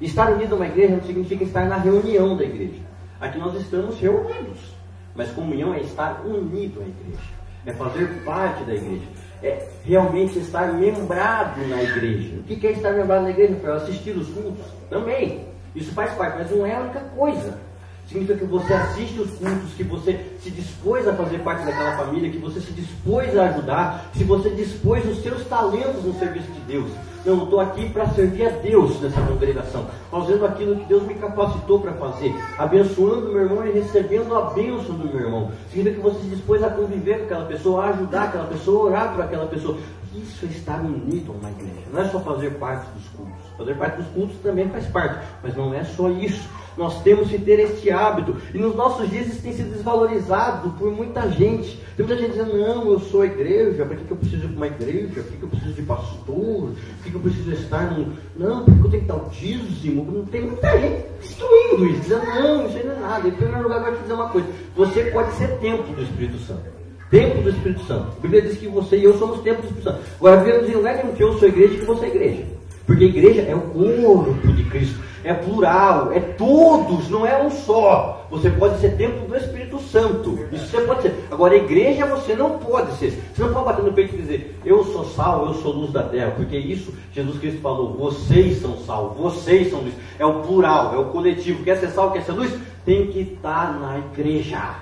[0.00, 2.82] Estar unido a uma igreja não significa estar na reunião da igreja.
[3.20, 4.74] Aqui nós estamos reunidos.
[5.14, 7.30] Mas comunhão é estar unido à igreja.
[7.66, 9.06] É fazer parte da igreja.
[9.44, 12.34] É realmente estar membrado na igreja.
[12.40, 13.56] O que é estar membrado na igreja?
[13.62, 14.66] É assistir os cultos?
[14.90, 15.46] Também.
[15.76, 17.67] Isso faz parte, mas não é a única coisa.
[18.08, 22.30] Significa que você assiste os cultos, que você se dispôs a fazer parte daquela família,
[22.30, 26.60] que você se dispôs a ajudar, se você dispôs os seus talentos no serviço de
[26.60, 26.90] Deus.
[27.26, 31.80] Não, estou aqui para servir a Deus nessa congregação, fazendo aquilo que Deus me capacitou
[31.80, 35.50] para fazer, abençoando meu irmão e recebendo a bênção do meu irmão.
[35.70, 38.84] Significa que você se dispôs a conviver com aquela pessoa, a ajudar aquela pessoa, a
[38.84, 39.76] orar por aquela pessoa.
[40.14, 43.48] Isso é estar unido a uma igreja, não é só fazer parte dos cultos.
[43.58, 46.48] Fazer parte dos cultos também faz parte, mas não é só isso.
[46.78, 48.36] Nós temos que ter este hábito.
[48.54, 51.76] E nos nossos dias isso tem sido desvalorizado por muita gente.
[51.96, 54.66] Tem muita gente dizendo, não, eu sou igreja, para que, que eu preciso para uma
[54.68, 55.20] igreja?
[55.20, 56.24] Por que, que eu preciso de pastor?
[56.24, 58.12] Por que, que eu preciso estar num.
[58.36, 60.04] Não, porque eu tenho que dar o dízimo.
[60.04, 63.28] Não tem muita gente destruindo isso, dizendo, não, isso aí não é nada.
[63.28, 66.38] Em primeiro lugar, eu vou te dizer uma coisa: você pode ser templo do Espírito
[66.38, 66.62] Santo.
[67.10, 68.06] Templo do Espírito Santo.
[68.16, 70.00] A Bíblia diz que você e eu somos templo do Espírito Santo.
[70.20, 72.08] Agora, a Bíblia diz em lugar nenhum que eu sou igreja e que você é
[72.08, 72.44] igreja.
[72.86, 77.50] Porque a igreja é o corpo de Cristo, é plural, é todos, não é um
[77.50, 78.26] só.
[78.30, 81.14] Você pode ser templo do Espírito Santo, isso você pode ser.
[81.30, 83.18] Agora, igreja você não pode ser.
[83.34, 86.02] Você não pode bater no peito e dizer, eu sou sal, eu sou luz da
[86.02, 89.94] terra, porque isso Jesus Cristo falou, vocês são sal, vocês são luz.
[90.18, 91.64] É o plural, é o coletivo.
[91.64, 92.52] Quer ser sal, quer ser luz?
[92.84, 94.76] Tem que estar na igreja.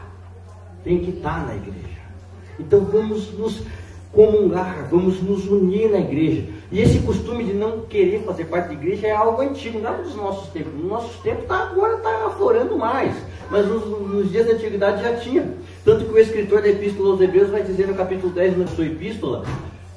[0.84, 1.86] Tem que estar na igreja.
[2.58, 3.62] Então vamos nos
[4.12, 6.44] comungar, vamos nos unir na igreja.
[6.70, 10.02] E esse costume de não querer fazer parte da igreja é algo antigo, não é
[10.02, 10.74] dos nossos tempos.
[10.74, 13.14] Nos nossos tempos tá, agora está aflorando mais.
[13.50, 15.48] Mas nos, nos, dias da antiguidade já tinha.
[15.84, 18.86] Tanto que o escritor da Epístola aos Hebreus vai dizer no capítulo 10 da sua
[18.86, 19.44] epístola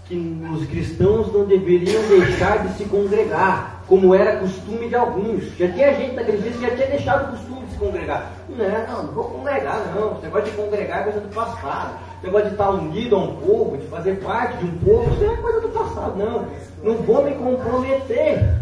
[0.09, 5.55] que os cristãos não deveriam deixar de se congregar, como era costume de alguns.
[5.55, 8.31] Já tinha gente naquele dia que já tinha deixado o costume de se congregar.
[8.49, 10.13] Não, não vou congregar, não.
[10.13, 11.99] Esse negócio de congregar é coisa do passado.
[12.19, 15.23] Esse negócio de estar unido a um povo, de fazer parte de um povo, isso
[15.23, 16.17] é coisa do passado.
[16.17, 16.47] Não,
[16.83, 18.59] não vou me comprometer.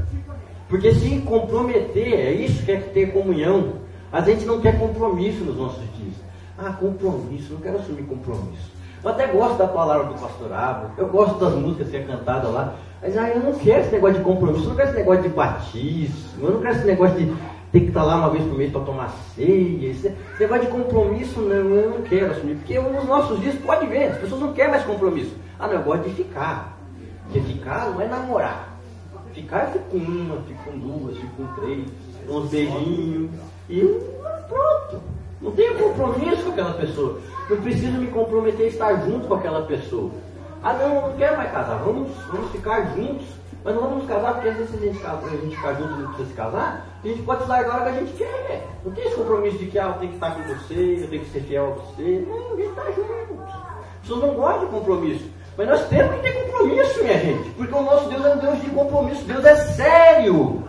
[0.70, 3.74] Porque se comprometer, é isso que é ter comunhão.
[4.12, 6.14] A gente não quer compromisso nos nossos dias.
[6.56, 8.72] Ah, compromisso, não quero assumir compromisso.
[9.04, 12.76] Eu até gosto da palavra do pastorado, eu gosto das músicas que é cantada lá,
[13.02, 15.30] mas ah, eu não quero esse negócio de compromisso, eu não quero esse negócio de
[15.30, 17.34] batismo, eu não quero esse negócio de
[17.72, 19.92] ter que estar lá uma vez por mês para tomar ceia.
[19.92, 22.56] Esse negócio de compromisso, não, eu não quero assumir.
[22.56, 25.36] Porque nos nossos dias, pode ver, as pessoas não querem mais compromisso.
[25.60, 26.78] Ah, não, eu gosto de ficar.
[27.26, 28.78] Porque ficar não é namorar.
[29.34, 31.86] Ficar eu fico com uma, fico com duas, fico com três,
[32.30, 33.32] uns beijinhos.
[33.70, 33.82] E
[34.48, 35.02] pronto.
[35.42, 37.20] Não tenho compromisso com aquela pessoa.
[37.50, 40.12] Não preciso me comprometer a estar junto com aquela pessoa.
[40.64, 41.78] Ah, não, eu não quero mais casar.
[41.84, 43.28] Vamos, vamos ficar juntos
[43.68, 46.08] mas não vamos nos casar porque às vezes a gente, a gente ficar junto não
[46.08, 48.66] precisa se casar, a gente pode se largar a hora que a gente quer.
[48.86, 51.22] Não tem esse compromisso de que ah, eu tenho que estar com você, eu tenho
[51.26, 52.26] que ser fiel a você.
[52.26, 53.44] Não, a gente está junto.
[53.44, 55.26] As pessoas não gostam de compromisso.
[55.58, 57.50] Mas nós temos que ter compromisso, minha gente.
[57.50, 59.26] Porque o nosso Deus é um Deus de compromisso.
[59.26, 60.64] Deus é sério.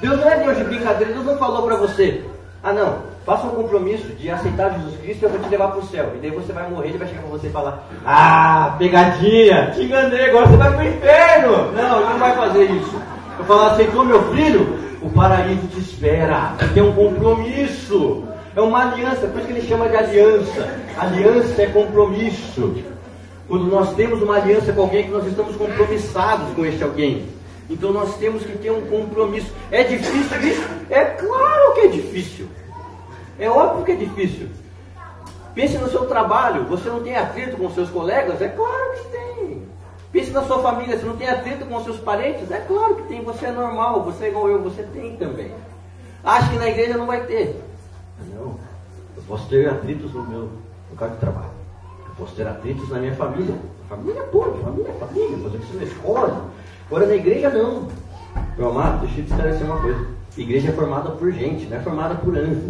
[0.00, 1.12] Deus não é Deus de brincadeira.
[1.12, 2.24] Deus não falou para você,
[2.62, 5.80] ah não, faça um compromisso de aceitar Jesus Cristo e eu vou te levar para
[5.80, 6.12] o céu.
[6.14, 9.82] E daí você vai morrer, ele vai chegar para você e falar: Ah, pegadinha, te
[9.82, 11.72] enganei, agora você vai para o inferno.
[11.72, 13.02] Não, ele não vai fazer isso.
[13.38, 14.78] Eu falar: Aceitou meu filho?
[15.02, 16.54] O paraíso te espera.
[16.74, 18.24] Tem um compromisso.
[18.54, 20.74] É uma aliança, por isso que ele chama de aliança.
[20.98, 22.74] Aliança é compromisso.
[23.48, 27.26] Quando nós temos uma aliança com alguém, que nós estamos compromissados com este alguém.
[27.68, 29.52] Então nós temos que ter um compromisso.
[29.70, 30.68] É difícil isso?
[30.90, 32.48] É claro que é difícil.
[33.40, 34.48] É óbvio que é difícil.
[35.54, 38.40] Pense no seu trabalho, você não tem atrito com seus colegas?
[38.42, 39.62] É claro que tem.
[40.12, 42.50] Pense na sua família, você não tem atrito com seus parentes?
[42.50, 45.52] É claro que tem, você é normal, você é igual eu, você tem também.
[46.22, 47.64] Acho que na igreja não vai ter.
[48.34, 48.56] Não,
[49.16, 50.50] eu posso ter atritos no meu
[50.90, 51.50] lugar de trabalho.
[52.06, 53.54] Eu posso ter atritos na minha família.
[53.88, 56.44] Família pode, família é família, fazer isso na escola.
[56.86, 57.88] Agora na igreja não.
[58.58, 60.19] Meu amado, deixa eu te esclarecer uma coisa.
[60.36, 62.62] Igreja é formada por gente, não é formada por anjos.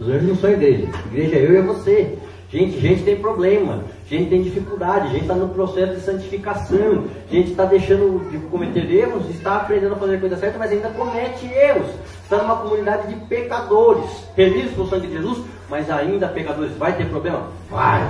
[0.00, 0.88] Os anjos não são igreja.
[1.12, 2.18] Igreja é eu e você.
[2.50, 7.64] Gente, gente tem problema, gente tem dificuldade, gente está no processo de santificação, gente está
[7.64, 11.88] deixando de cometer erros, está aprendendo a fazer a coisa certa, mas ainda comete erros.
[12.22, 15.38] Está numa comunidade de pecadores, remidos pelo sangue de Jesus,
[15.68, 16.76] mas ainda pecadores.
[16.76, 17.42] Vai ter problema?
[17.70, 18.06] Vai.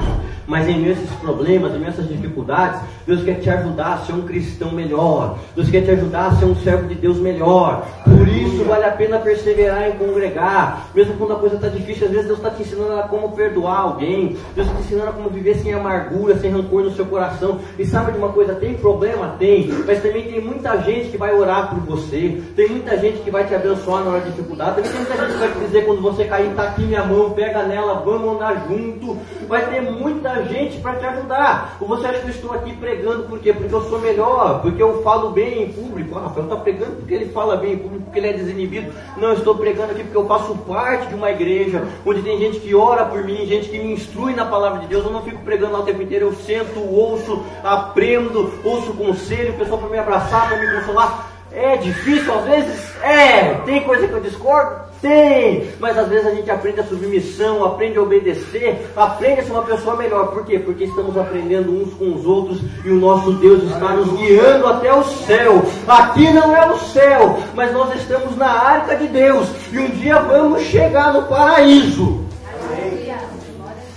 [0.46, 3.94] Mas em meio a esses problemas, em meio a essas dificuldades, Deus quer te ajudar
[3.94, 5.38] a ser um cristão melhor.
[5.56, 7.86] Deus quer te ajudar a ser um servo de Deus melhor.
[8.04, 10.88] Por isso vale a pena perseverar em congregar.
[10.94, 13.80] Mesmo quando a coisa está difícil, às vezes Deus está te ensinando a como perdoar
[13.80, 14.36] alguém.
[14.54, 17.60] Deus está te ensinando a como viver sem amargura, sem rancor no seu coração.
[17.78, 18.54] E sabe de uma coisa?
[18.54, 19.36] Tem problema?
[19.38, 19.68] Tem.
[19.86, 22.42] Mas também tem muita gente que vai orar por você.
[22.54, 24.76] Tem muita gente que vai te abençoar na hora de dificuldade.
[24.76, 27.30] Também tem muita gente que vai te dizer quando você cair, está aqui minha mão,
[27.30, 29.18] pega nela, vamos andar junto.
[29.48, 31.76] Vai ter muita gente para te ajudar.
[31.80, 33.52] Ou você acha que eu estou aqui pregando por quê?
[33.52, 36.18] Porque eu sou melhor, porque eu falo bem em público.
[36.18, 38.04] Ah, Rafael está pregando porque ele fala bem em público.
[38.04, 38.92] porque ele é desinibido.
[39.16, 42.60] Não, eu estou pregando aqui porque eu faço parte de uma igreja onde tem gente
[42.60, 45.04] que ora por mim, gente que me instrui na palavra de Deus.
[45.04, 49.58] Eu não fico pregando lá o tempo inteiro, eu sento, ouço, aprendo, ouço conselho, o
[49.58, 51.30] pessoal para me abraçar, para me consolar.
[51.52, 52.96] É difícil às vezes?
[53.02, 53.54] É.
[53.64, 54.93] Tem coisa que eu discordo?
[55.04, 55.68] Tem.
[55.78, 59.62] Mas às vezes a gente aprende a submissão, aprende a obedecer, aprende a ser uma
[59.62, 60.28] pessoa melhor.
[60.28, 60.58] Por quê?
[60.58, 64.94] Porque estamos aprendendo uns com os outros e o nosso Deus está nos guiando até
[64.94, 65.62] o céu.
[65.86, 70.20] Aqui não é o céu, mas nós estamos na arca de Deus e um dia
[70.20, 72.24] vamos chegar no paraíso.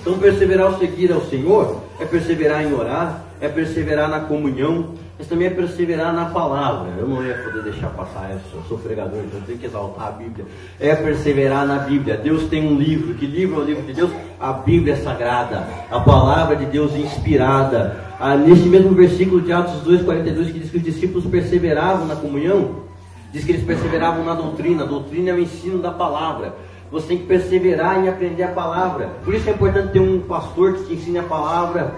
[0.01, 5.27] Então perseverar ao seguir ao Senhor é perseverar em orar, é perseverar na comunhão, mas
[5.27, 6.91] também é perseverar na palavra.
[6.97, 10.07] Eu não ia poder deixar passar isso, eu sou pregador, então eu tenho que exaltar
[10.09, 10.45] a Bíblia.
[10.79, 12.17] É perseverar na Bíblia.
[12.17, 13.15] Deus tem um livro.
[13.15, 14.11] Que livro é o livro de Deus?
[14.39, 18.05] A Bíblia Sagrada, a palavra de Deus inspirada.
[18.19, 22.83] Ah, mesmo versículo de Atos 2,42 que diz que os discípulos perseveravam na comunhão,
[23.31, 24.83] diz que eles perseveravam na doutrina.
[24.83, 26.53] A doutrina é o ensino da palavra.
[26.91, 29.09] Você tem que perseverar em aprender a palavra.
[29.25, 31.91] Por isso é importante ter um pastor que te ensine a palavra.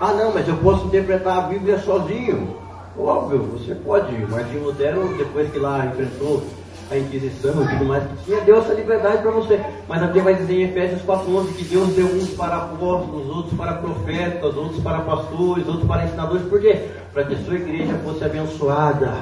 [0.00, 2.63] Ah, não, mas eu posso interpretar a Bíblia sozinho.
[2.98, 4.14] Óbvio, você pode.
[4.26, 6.44] Martinho Lutero, depois que lá enfrentou
[6.90, 9.60] a Inquisição e tudo mais que tinha, deu essa liberdade para você.
[9.88, 13.54] Mas a Bíblia vai dizer em Efésios 4,11 que Deus deu uns para apóstolos, outros
[13.54, 16.46] para profetas, outros para pastores, outros para ensinadores.
[16.46, 16.88] Por quê?
[17.12, 19.12] Para que a sua igreja fosse abençoada.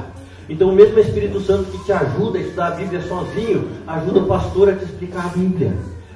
[0.48, 4.26] Então o mesmo Espírito Santo que te ajuda a estudar a Bíblia sozinho, ajuda o
[4.26, 5.72] pastor a te explicar a Bíblia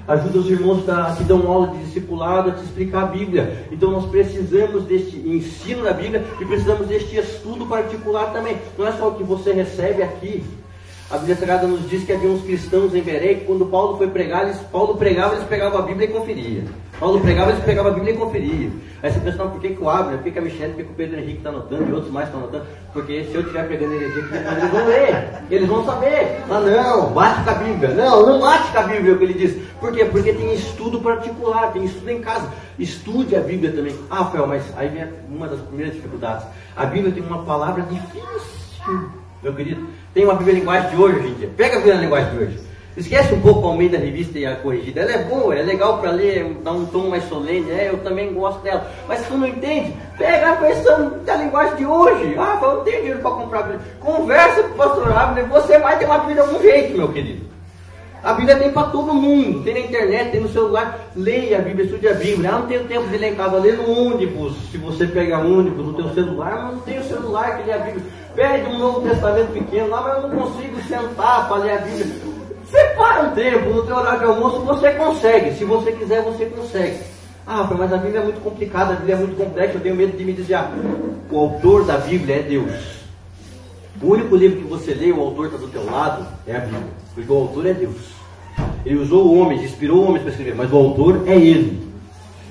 [0.07, 3.67] ajuda os irmãos da, que dão aula de discipulado a te explicar a Bíblia.
[3.71, 8.57] Então nós precisamos deste ensino da Bíblia e precisamos deste estudo particular também.
[8.79, 10.45] Não é só o que você recebe aqui.
[11.11, 14.09] A Bíblia Sagrada nos diz que havia uns cristãos em Beré que quando Paulo foi
[14.09, 16.65] pregar, eles, Paulo pregava, eles pegavam a Bíblia e conferia.
[16.99, 18.71] Paulo pregava, eles pegavam a Bíblia e conferia.
[19.03, 20.77] Aí você pensa, não, por que, que o Abner, por que, que a Michelle, por
[20.77, 22.65] que, que o Pedro Henrique está anotando e outros mais estão anotando?
[22.93, 26.43] Porque se eu estiver pregando heresia, eles vão ler, eles vão saber.
[26.49, 27.91] Ah, não, bate com a Bíblia.
[27.91, 29.63] Não, não bate com a Bíblia, é o que ele diz.
[29.79, 30.07] Por quê?
[30.07, 32.51] Porque tem estudo particular, tem estudo em casa.
[32.79, 33.95] Estude a Bíblia também.
[34.09, 36.47] Ah, Rafael, mas aí vem uma das primeiras dificuldades.
[36.75, 39.11] A Bíblia tem uma palavra difícil,
[39.43, 39.87] meu querido.
[40.15, 41.47] Tem uma Bíblia linguagem de hoje, gente.
[41.49, 42.67] Pega a Bíblia linguagem de hoje.
[42.97, 45.03] Esquece um pouco o meio da revista e a corrigida.
[45.03, 47.71] Ela é boa, é legal para ler, dá um tom mais solene.
[47.71, 48.91] É, eu também gosto dela.
[49.07, 52.35] Mas se tu não entende, pega a versão da linguagem de hoje.
[52.39, 53.81] Ah, eu não tenho dinheiro para comprar Bíblia.
[54.01, 57.45] Conversa com o pastor Abner, você vai ter uma Bíblia de algum jeito, meu querido.
[58.25, 60.99] A Bíblia tem para todo mundo, tem na internet, tem no celular.
[61.15, 62.49] Leia a Bíblia, estude a Bíblia.
[62.49, 64.55] Ah, não tenho tempo de ler em casa, lê no ônibus.
[64.73, 67.79] Se você pega ônibus no teu celular, mas não tem o celular que lê a
[67.79, 68.05] Bíblia.
[68.35, 72.36] Pede um Novo Testamento pequeno lá, mas eu não consigo sentar para ler a Bíblia.
[72.71, 75.57] Separa um tempo no teu horário de almoço, você consegue.
[75.57, 76.99] Se você quiser, você consegue.
[77.47, 80.17] Ah, mas a Bíblia é muito complicada, a Bíblia é muito complexa, eu tenho medo
[80.17, 80.73] de me desviar.
[81.31, 82.97] O autor da Bíblia é Deus.
[84.03, 86.83] O único livro que você lê, o autor está do teu lado, é a Bíblia.
[87.15, 88.17] Porque o autor é Deus.
[88.85, 91.87] Ele usou homens, inspirou homens para escrever, mas o autor é ele.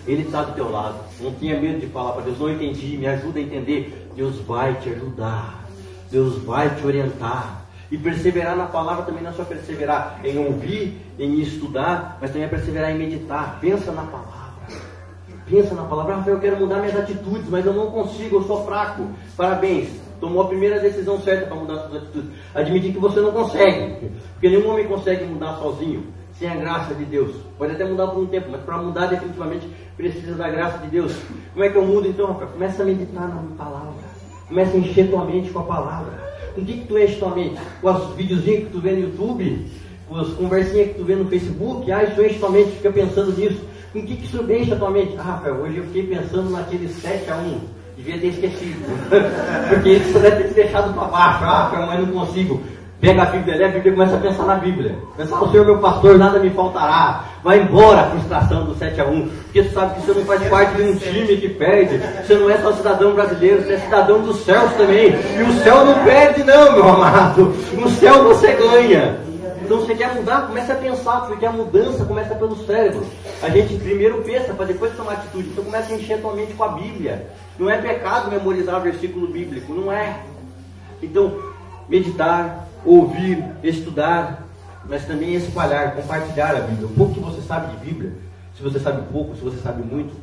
[0.07, 0.95] Ele está do teu lado.
[1.19, 4.09] Não tinha medo de falar para Deus, não entendi, me ajuda a entender.
[4.15, 5.65] Deus vai te ajudar.
[6.09, 7.64] Deus vai te orientar.
[7.91, 12.45] E perseverar na palavra também não é só perseverar em ouvir, em estudar, mas também
[12.45, 13.59] é perseverar em meditar.
[13.61, 14.45] Pensa na palavra.
[15.47, 16.15] Pensa na palavra.
[16.15, 19.07] Rafael, eu quero mudar minhas atitudes, mas eu não consigo, eu sou fraco.
[19.37, 19.89] Parabéns.
[20.19, 22.31] Tomou a primeira decisão certa para mudar suas atitudes.
[22.53, 24.09] Admitir que você não consegue.
[24.33, 26.05] Porque nenhum homem consegue mudar sozinho,
[26.39, 27.35] sem a graça de Deus.
[27.57, 31.15] Pode até mudar por um tempo, mas para mudar definitivamente precisa da graça de Deus.
[31.53, 32.49] Como é que eu mudo então, Rafael?
[32.49, 33.93] Começa a meditar na palavra.
[34.47, 36.34] Começa a encher tua mente com a palavra.
[36.55, 37.59] Com o que, que tu enche tua mente?
[37.81, 39.65] Com os videozinhos que tu vê no YouTube?
[40.07, 41.91] Com as conversinhas que tu vê no Facebook?
[41.91, 43.59] Ah, isso enche tua mente, fica pensando nisso.
[43.91, 45.15] Com o que, que isso enche a tua mente?
[45.17, 47.59] Ah, Rafael, hoje eu fiquei pensando naquele 7 a 1
[47.97, 48.85] Devia ter esquecido.
[49.69, 51.43] Porque isso deve ter te deixado para baixo.
[51.43, 52.61] Ah, mas não consigo.
[53.01, 54.95] Pega a Bíblia, lê a Bíblia e começa a pensar na Bíblia.
[55.17, 57.25] Pensar, o Senhor meu pastor, nada me faltará.
[57.43, 60.43] Vai embora a frustração do 7 a 1 Porque você sabe que você não faz
[60.47, 61.97] parte de um time que perde.
[61.97, 65.09] Você não é só cidadão brasileiro, você é cidadão dos céus também.
[65.09, 67.53] E o céu não perde, não, meu amado.
[67.73, 69.19] No céu você ganha.
[69.61, 73.05] Então você quer mudar, começa a pensar, porque a mudança começa pelo cérebro.
[73.41, 75.49] A gente primeiro pensa para depois tomar atitude.
[75.49, 77.27] Então começa a encher a tua mente com a Bíblia.
[77.59, 80.19] Não é pecado memorizar versículo bíblico, não é.
[81.01, 81.35] Então,
[81.89, 84.45] meditar, ouvir, estudar,
[84.87, 86.87] mas também espalhar, compartilhar a Bíblia.
[86.87, 88.13] O pouco que você sabe de Bíblia,
[88.55, 90.15] se você sabe pouco, se você sabe muito,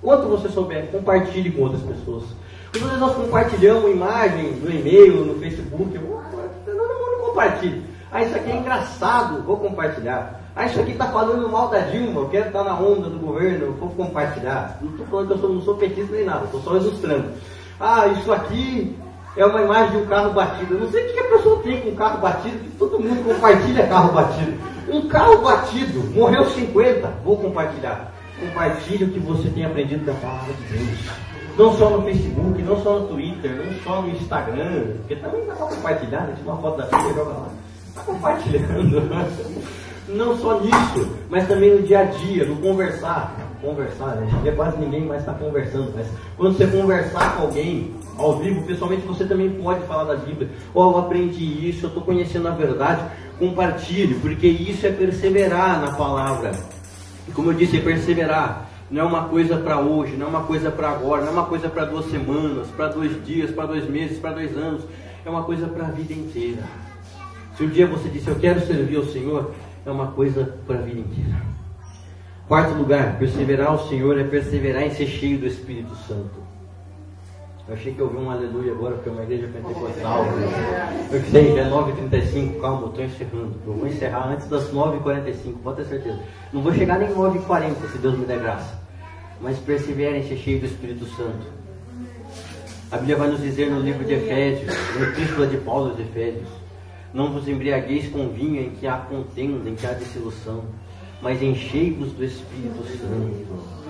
[0.00, 2.24] quanto você souber, compartilhe com outras pessoas.
[2.72, 7.82] Muitas vezes nós compartilhamos imagens no e-mail, no Facebook, todo mundo compartilha.
[8.10, 10.40] Ah, isso aqui é engraçado, vou compartilhar.
[10.54, 13.72] Ah, isso aqui está falando mal da Dilma, eu quero estar na onda do governo,
[13.72, 14.78] vou compartilhar.
[14.82, 17.32] Não estou falando que eu sou, não sou petista nem nada, estou só ilustrando.
[17.80, 18.96] Ah, isso aqui
[19.36, 20.74] é uma imagem de um carro batido.
[20.74, 23.24] Eu não sei o que a pessoa tem com um carro batido, que todo mundo
[23.24, 24.52] compartilha carro batido.
[24.88, 28.12] Um carro batido, morreu 50, vou compartilhar.
[28.38, 30.98] Compartilhe o que você tem aprendido da palavra de Deus.
[31.56, 35.54] Não só no Facebook, não só no Twitter, não só no Instagram, porque também dá
[35.54, 36.34] para compartilhar, né?
[36.36, 37.48] tira uma foto da filha e joga lá.
[37.88, 39.02] Está compartilhando.
[40.08, 43.34] Não só nisso, mas também no dia a dia, no conversar.
[43.62, 44.52] Conversar, né?
[44.56, 46.06] Quase ninguém mais está conversando, mas
[46.36, 50.50] quando você conversar com alguém, ao vivo, pessoalmente, você também pode falar da Bíblia.
[50.74, 53.02] Ó, oh, eu aprendi isso, eu estou conhecendo a verdade.
[53.38, 56.52] Compartilhe, porque isso é perseverar na palavra.
[57.34, 58.70] Como eu disse, é perseverar.
[58.90, 61.46] Não é uma coisa para hoje, não é uma coisa para agora, não é uma
[61.46, 64.82] coisa para duas semanas, para dois dias, para dois meses, para dois anos.
[65.24, 66.62] É uma coisa para a vida inteira.
[67.56, 69.52] Se um dia você disse, eu quero servir ao Senhor,
[69.86, 71.40] é uma coisa para a vida inteira.
[72.46, 76.51] Quarto lugar, perseverar ao Senhor é perseverar em ser cheio do Espírito Santo.
[77.68, 80.26] Eu achei que eu um aleluia agora, porque é uma igreja pentecostal.
[81.12, 83.54] Eu sei, já é 9h35, calma, eu estou encerrando.
[83.64, 86.18] Eu vou encerrar antes das 9h45, pode ter certeza.
[86.52, 88.80] Não vou chegar nem 9h40, se Deus me der graça.
[89.40, 91.46] Mas perseverem ser cheio do Espírito Santo.
[92.90, 96.48] A Bíblia vai nos dizer no livro de Efésios, na epístola de Paulo aos Efésios,
[97.14, 100.64] não vos embriagueis com vinho em que há contenda, em que há dissolução,
[101.22, 103.81] mas enchei-vos do Espírito Santo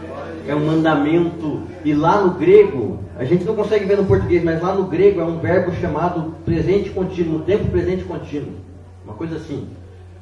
[0.46, 1.62] é um mandamento.
[1.84, 5.20] E lá no grego, a gente não consegue ver no português, mas lá no grego
[5.20, 8.54] é um verbo chamado presente contínuo, tempo presente contínuo.
[9.04, 9.68] Uma coisa assim.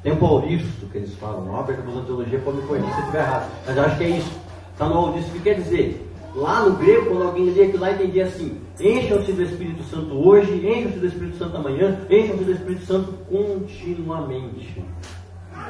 [0.03, 1.43] Tempo auristo, que eles falam.
[1.43, 3.51] Uma aberta da teologia pode me corrigir se eu estiver errado.
[3.67, 4.31] Mas eu acho que é isso.
[4.73, 5.29] Está no auristo.
[5.29, 6.07] O que quer dizer?
[6.33, 10.65] Lá no grego, quando alguém lia aquilo lá, entendia assim: encham-se do Espírito Santo hoje,
[10.65, 14.81] encham-se do Espírito Santo amanhã, encham-se do Espírito Santo continuamente.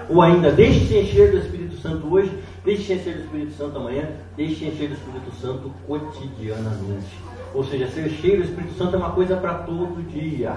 [0.07, 2.32] Ou ainda, deixe-se encher do Espírito Santo hoje,
[2.64, 7.07] deixe-se encher do Espírito Santo amanhã, deixe-se encher do Espírito Santo cotidianamente.
[7.53, 10.55] Ou seja, ser cheio do Espírito Santo é uma coisa para todo dia.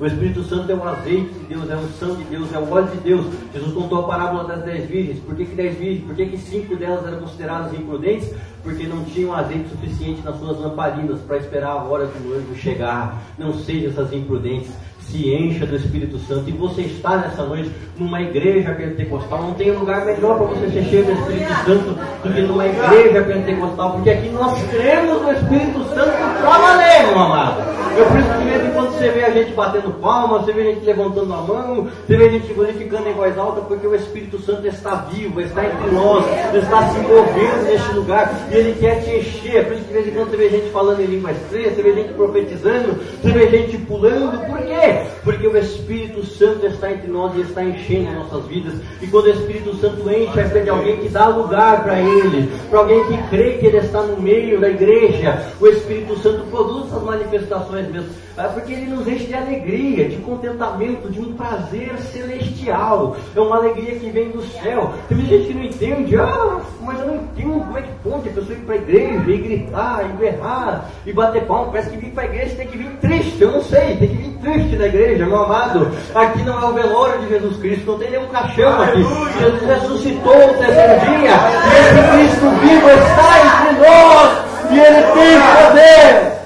[0.00, 2.68] O Espírito Santo é o azeite de Deus, é a unção de Deus, é o
[2.72, 3.26] óleo de Deus.
[3.54, 5.20] Jesus contou a parábola das dez virgens.
[5.20, 6.04] Por que, que dez virgens?
[6.04, 8.34] Por que, que cinco delas eram consideradas imprudentes?
[8.64, 13.22] Porque não tinham azeite suficiente nas suas lamparinas para esperar a hora do noivo chegar.
[13.38, 14.72] Não sejam essas imprudentes
[15.08, 19.70] se encha do Espírito Santo e você está nessa noite numa igreja pentecostal, não tem
[19.72, 24.10] lugar melhor para você ser cheio do Espírito Santo do que numa igreja pentecostal, porque
[24.10, 27.62] aqui nós cremos no Espírito Santo para valer, meu amado.
[27.96, 30.64] Eu por isso que mesmo quando você vê a gente batendo palma, você vê a
[30.66, 34.40] gente levantando a mão, você vê a gente glorificando em voz alta, porque o Espírito
[34.40, 36.24] Santo está vivo, está entre nós,
[36.54, 39.66] está se movendo neste lugar e ele quer te encher.
[39.66, 41.82] Por isso que de vez em quando você vê gente falando em língua estranha, você
[41.82, 44.38] vê gente profetizando, você vê gente pulando.
[44.46, 45.06] Por quê?
[45.24, 48.74] Porque o Espírito Santo está entre nós e está enchendo as nossas vidas.
[49.00, 52.78] E quando o Espírito Santo enche, é de alguém que dá lugar para ele, para
[52.78, 55.44] alguém que crê que ele está no meio da igreja.
[55.60, 58.10] O Espírito Santo produz essas manifestações mesmo.
[58.36, 63.14] É porque ele nos enche de alegria, de contentamento, de um prazer celestial.
[63.36, 64.92] É uma alegria que vem do céu.
[65.08, 68.32] Tem gente que não entende, ah, mas eu não entendo como é que pode a
[68.32, 71.72] pessoa ir para a igreja e gritar, e berrar, e bater palma.
[71.72, 74.16] Parece que vir para a igreja tem que vir triste, eu não sei, tem que
[74.16, 75.90] vir triste na igreja, meu amado.
[76.14, 79.02] Aqui não é o velório de Jesus Cristo, não tem nenhum caixão aqui.
[79.38, 81.34] Jesus ressuscitou no terceiro dia,
[81.68, 86.41] e esse Cristo vivo está entre nós, e ele tem poder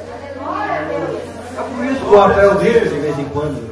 [2.09, 3.66] o Rafael dele de vez em quando.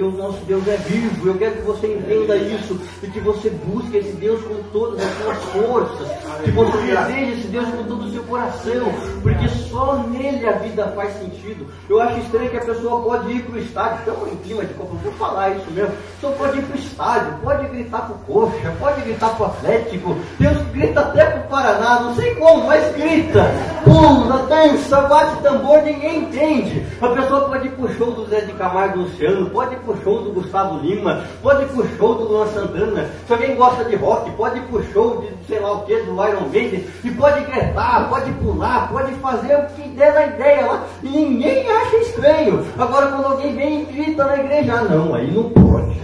[0.00, 1.28] Porque o nosso Deus é vivo.
[1.28, 5.12] Eu quero que você entenda isso e que você busque esse Deus com todas as
[5.18, 6.08] suas forças.
[6.42, 8.92] Que você deseje esse Deus com todo o seu coração.
[9.22, 11.66] Porque só nele a vida faz sentido.
[11.88, 14.72] Eu acho estranho que a pessoa pode ir para o estádio, estamos em clima de
[14.74, 15.92] Copa, vou falar isso mesmo.
[16.14, 19.46] Pessoa pode ir para o estádio, pode gritar para o Coxa, pode gritar para o
[19.46, 20.16] Atlético.
[20.38, 23.44] Deus grita até para o Paraná, não sei como, mas grita.
[23.84, 26.86] Pula, dança, bate tambor, ninguém entende.
[27.02, 30.22] A pessoa pode ir pro show do Zé de Camargo Luciano, pode ir pro show
[30.22, 33.06] do Gustavo Lima, pode ir pro show do Luan Santana.
[33.26, 36.12] Se alguém gosta de rock, pode ir pro show de sei lá o que, do
[36.12, 40.84] Iron Maiden, e pode gritar, pode pular, pode fazer o que der na ideia lá,
[41.02, 42.64] e ninguém acha estranho.
[42.78, 46.00] Agora quando alguém vem e grita na igreja, ah não, aí não pode.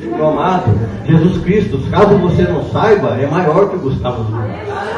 [0.00, 0.64] Meu amado,
[1.06, 4.46] Jesus Cristo, caso você não saiba, é maior que o Gustavo Lima.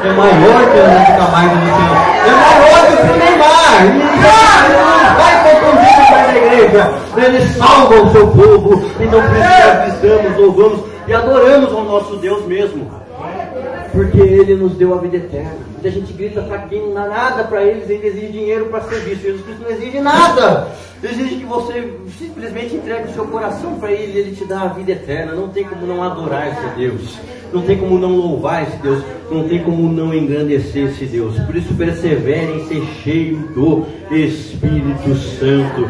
[0.03, 1.95] É maior que o de Camargo Luciano.
[2.25, 3.55] É maior que o Neymar.
[5.05, 5.34] Não vai
[6.15, 6.93] igreja.
[7.17, 8.85] Ele salva o seu povo.
[8.99, 12.89] Então por isso nós gritamos, louvamos e adoramos ao nosso Deus mesmo.
[13.91, 15.65] Porque Ele nos deu a vida eterna.
[15.71, 19.21] Muita gente grita para quem não dá nada para eles, ele exige dinheiro para serviço.
[19.21, 20.67] Jesus Cristo não exige nada.
[21.03, 24.67] Exige que você simplesmente entregue o seu coração para Ele e Ele te dá a
[24.69, 25.33] vida eterna.
[25.33, 27.19] Não tem como não adorar esse Deus.
[27.55, 29.01] Não tem como não louvar esse Deus.
[29.31, 31.39] Não tem como não engrandecer esse Deus.
[31.39, 35.89] Por isso persevere em ser cheio do Espírito Santo.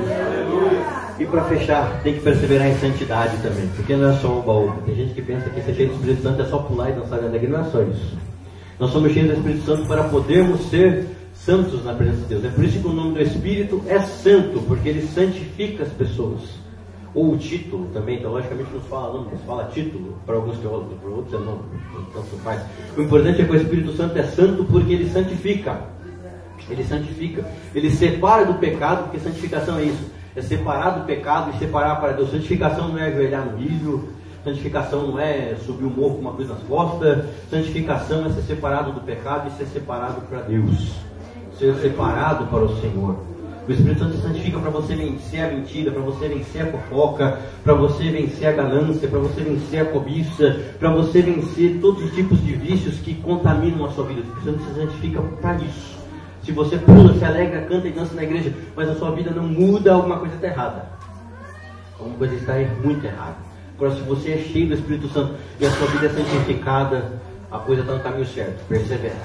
[1.19, 4.73] E para fechar, tem que perseverar em santidade também, porque não é só um baú.
[4.85, 7.17] Tem gente que pensa que ser cheio do Espírito Santo é só pular e dançar
[7.17, 8.15] de alegria, não é só isso.
[8.79, 12.45] Nós somos cheios do Espírito Santo para podermos ser santos na presença de Deus.
[12.45, 16.41] É por isso que o nome do Espírito é santo, porque ele santifica as pessoas.
[17.15, 20.57] Ou o título também, então logicamente não se fala nome, se fala título, para alguns
[20.59, 21.61] teólogos, para outros é nome,
[22.13, 22.61] tanto faz.
[22.97, 25.81] O importante é que o Espírito Santo é santo porque ele santifica.
[26.69, 31.59] Ele santifica, ele separa do pecado, porque santificação é isso é separar do pecado e
[31.59, 32.29] separar para Deus.
[32.29, 34.09] Santificação não é ajoelhar no milho,
[34.43, 38.91] santificação não é subir o morro com uma coisa nas costas, santificação é ser separado
[38.91, 40.93] do pecado e ser separado para Deus,
[41.57, 43.15] ser separado para o Senhor.
[43.67, 47.73] O Espírito Santo santifica para você vencer a mentira, para você vencer a fofoca, para
[47.73, 52.39] você vencer a ganância, para você vencer a cobiça, para você vencer todos os tipos
[52.43, 54.21] de vícios que contaminam a sua vida.
[54.21, 55.97] O Espírito Santo se santifica para isso.
[56.43, 59.47] Se você pula, se alegra, canta e dança na igreja, mas a sua vida não
[59.47, 60.85] muda, alguma coisa está errada.
[61.97, 62.53] Alguma coisa está
[62.83, 63.37] muito errada.
[63.75, 67.19] Agora, se você é cheio do Espírito Santo e a sua vida é santificada,
[67.51, 68.63] a coisa está no caminho certo.
[68.67, 69.15] Persevera,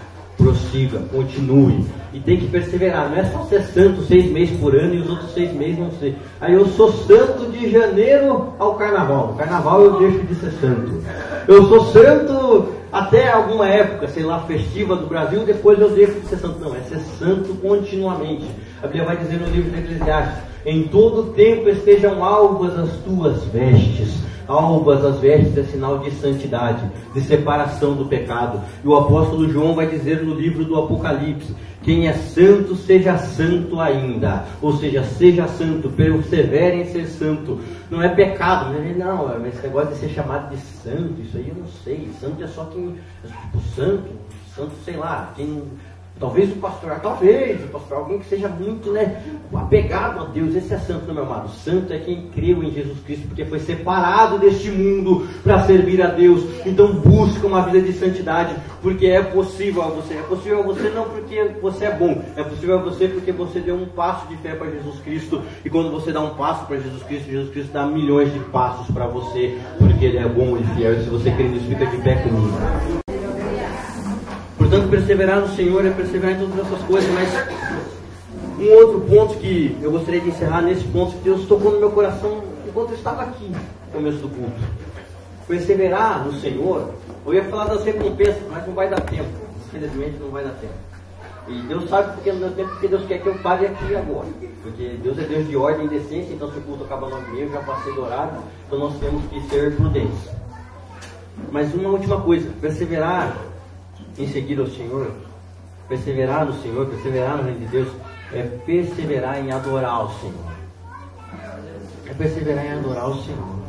[0.43, 1.85] prossiga, continue.
[2.13, 3.09] E tem que perseverar.
[3.11, 5.91] Não é só ser santo seis meses por ano e os outros seis meses não
[5.93, 6.17] ser.
[6.41, 9.35] Aí eu sou santo de janeiro ao carnaval.
[9.39, 11.03] Carnaval eu deixo de ser santo.
[11.47, 16.27] Eu sou santo até alguma época, sei lá, festiva do Brasil, depois eu deixo de
[16.27, 16.59] ser santo.
[16.59, 18.47] Não, é ser santo continuamente.
[18.83, 23.45] A Bíblia vai dizer no livro de Eclesiastes: em todo tempo estejam alvas as tuas
[23.45, 24.21] vestes.
[24.51, 28.61] Alvas as vestes é sinal de santidade, de separação do pecado.
[28.83, 33.81] E o apóstolo João vai dizer no livro do Apocalipse: quem é santo, seja santo
[33.81, 34.45] ainda.
[34.61, 37.61] Ou seja, seja santo, persevere em ser santo.
[37.89, 38.93] Não é pecado, né?
[38.99, 42.11] não, esse negócio de ser chamado de santo, isso aí eu não sei.
[42.21, 42.97] Santo é só quem.
[43.25, 44.11] Tipo, santo,
[44.55, 45.63] santo, sei lá, quem
[46.21, 49.23] Talvez o pastor, talvez o pastor, alguém que seja muito né,
[49.55, 51.49] apegado a Deus, esse é santo, meu amado.
[51.49, 56.09] Santo é quem creu em Jesus Cristo, porque foi separado deste mundo para servir a
[56.09, 56.45] Deus.
[56.67, 60.13] Então busca uma vida de santidade, porque é possível a você.
[60.13, 63.59] É possível a você não porque você é bom, é possível a você porque você
[63.59, 65.41] deu um passo de fé para Jesus Cristo.
[65.65, 68.95] E quando você dá um passo para Jesus Cristo, Jesus Cristo dá milhões de passos
[68.95, 71.01] para você, porque Ele é bom e fiel.
[71.01, 73.00] E se você crê nisso, fica de pé comigo.
[74.61, 79.75] Portanto, perseverar no Senhor é perseverar em todas essas coisas, mas um outro ponto que
[79.81, 83.23] eu gostaria de encerrar nesse ponto que Deus tocou no meu coração enquanto eu estava
[83.23, 84.61] aqui no começo do culto.
[85.49, 86.91] Perseverar no Senhor,
[87.25, 89.31] eu ia falar das recompensas, mas não vai dar tempo.
[89.67, 90.75] Infelizmente não vai dar tempo.
[91.49, 94.29] E Deus sabe porque não deu tempo, porque Deus quer que eu pare aqui agora.
[94.63, 97.51] Porque Deus é Deus de ordem e decência, então se o culto acaba no meio,
[97.51, 100.29] já passei do horário, então nós temos que ser prudentes.
[101.51, 103.50] Mas uma última coisa, perseverar
[104.23, 105.11] em seguir ao Senhor,
[105.89, 107.89] perseverar no Senhor, perseverar no reino de Deus,
[108.33, 110.51] é perseverar em adorar o Senhor.
[112.07, 113.61] É perseverar em adorar o Senhor.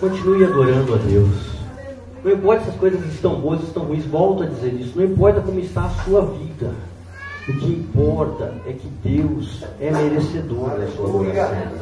[0.00, 1.52] Continue adorando a Deus.
[2.24, 4.96] Não importa se as coisas estão boas ou estão ruins, volto a dizer isso.
[4.96, 6.72] Não importa como está a sua vida.
[7.48, 11.72] O que importa é que Deus é merecedor da sua adoração.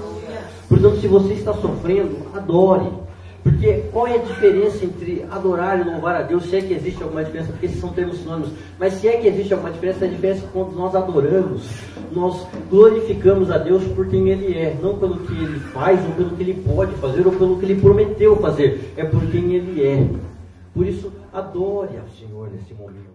[0.68, 2.91] Portanto, se você está sofrendo, adore.
[3.43, 6.45] Porque qual é a diferença entre adorar e louvar a Deus?
[6.45, 8.51] Se é que existe alguma diferença, porque esses são termos sinônimos.
[8.78, 11.70] Mas se é que existe alguma diferença, a diferença é que quando nós adoramos,
[12.12, 16.30] nós glorificamos a Deus por quem Ele é, não pelo que Ele faz, ou pelo
[16.36, 20.07] que Ele pode fazer, ou pelo que Ele prometeu fazer, é por quem Ele é.
[20.74, 23.10] Por isso, adore ao Senhor nesse momento.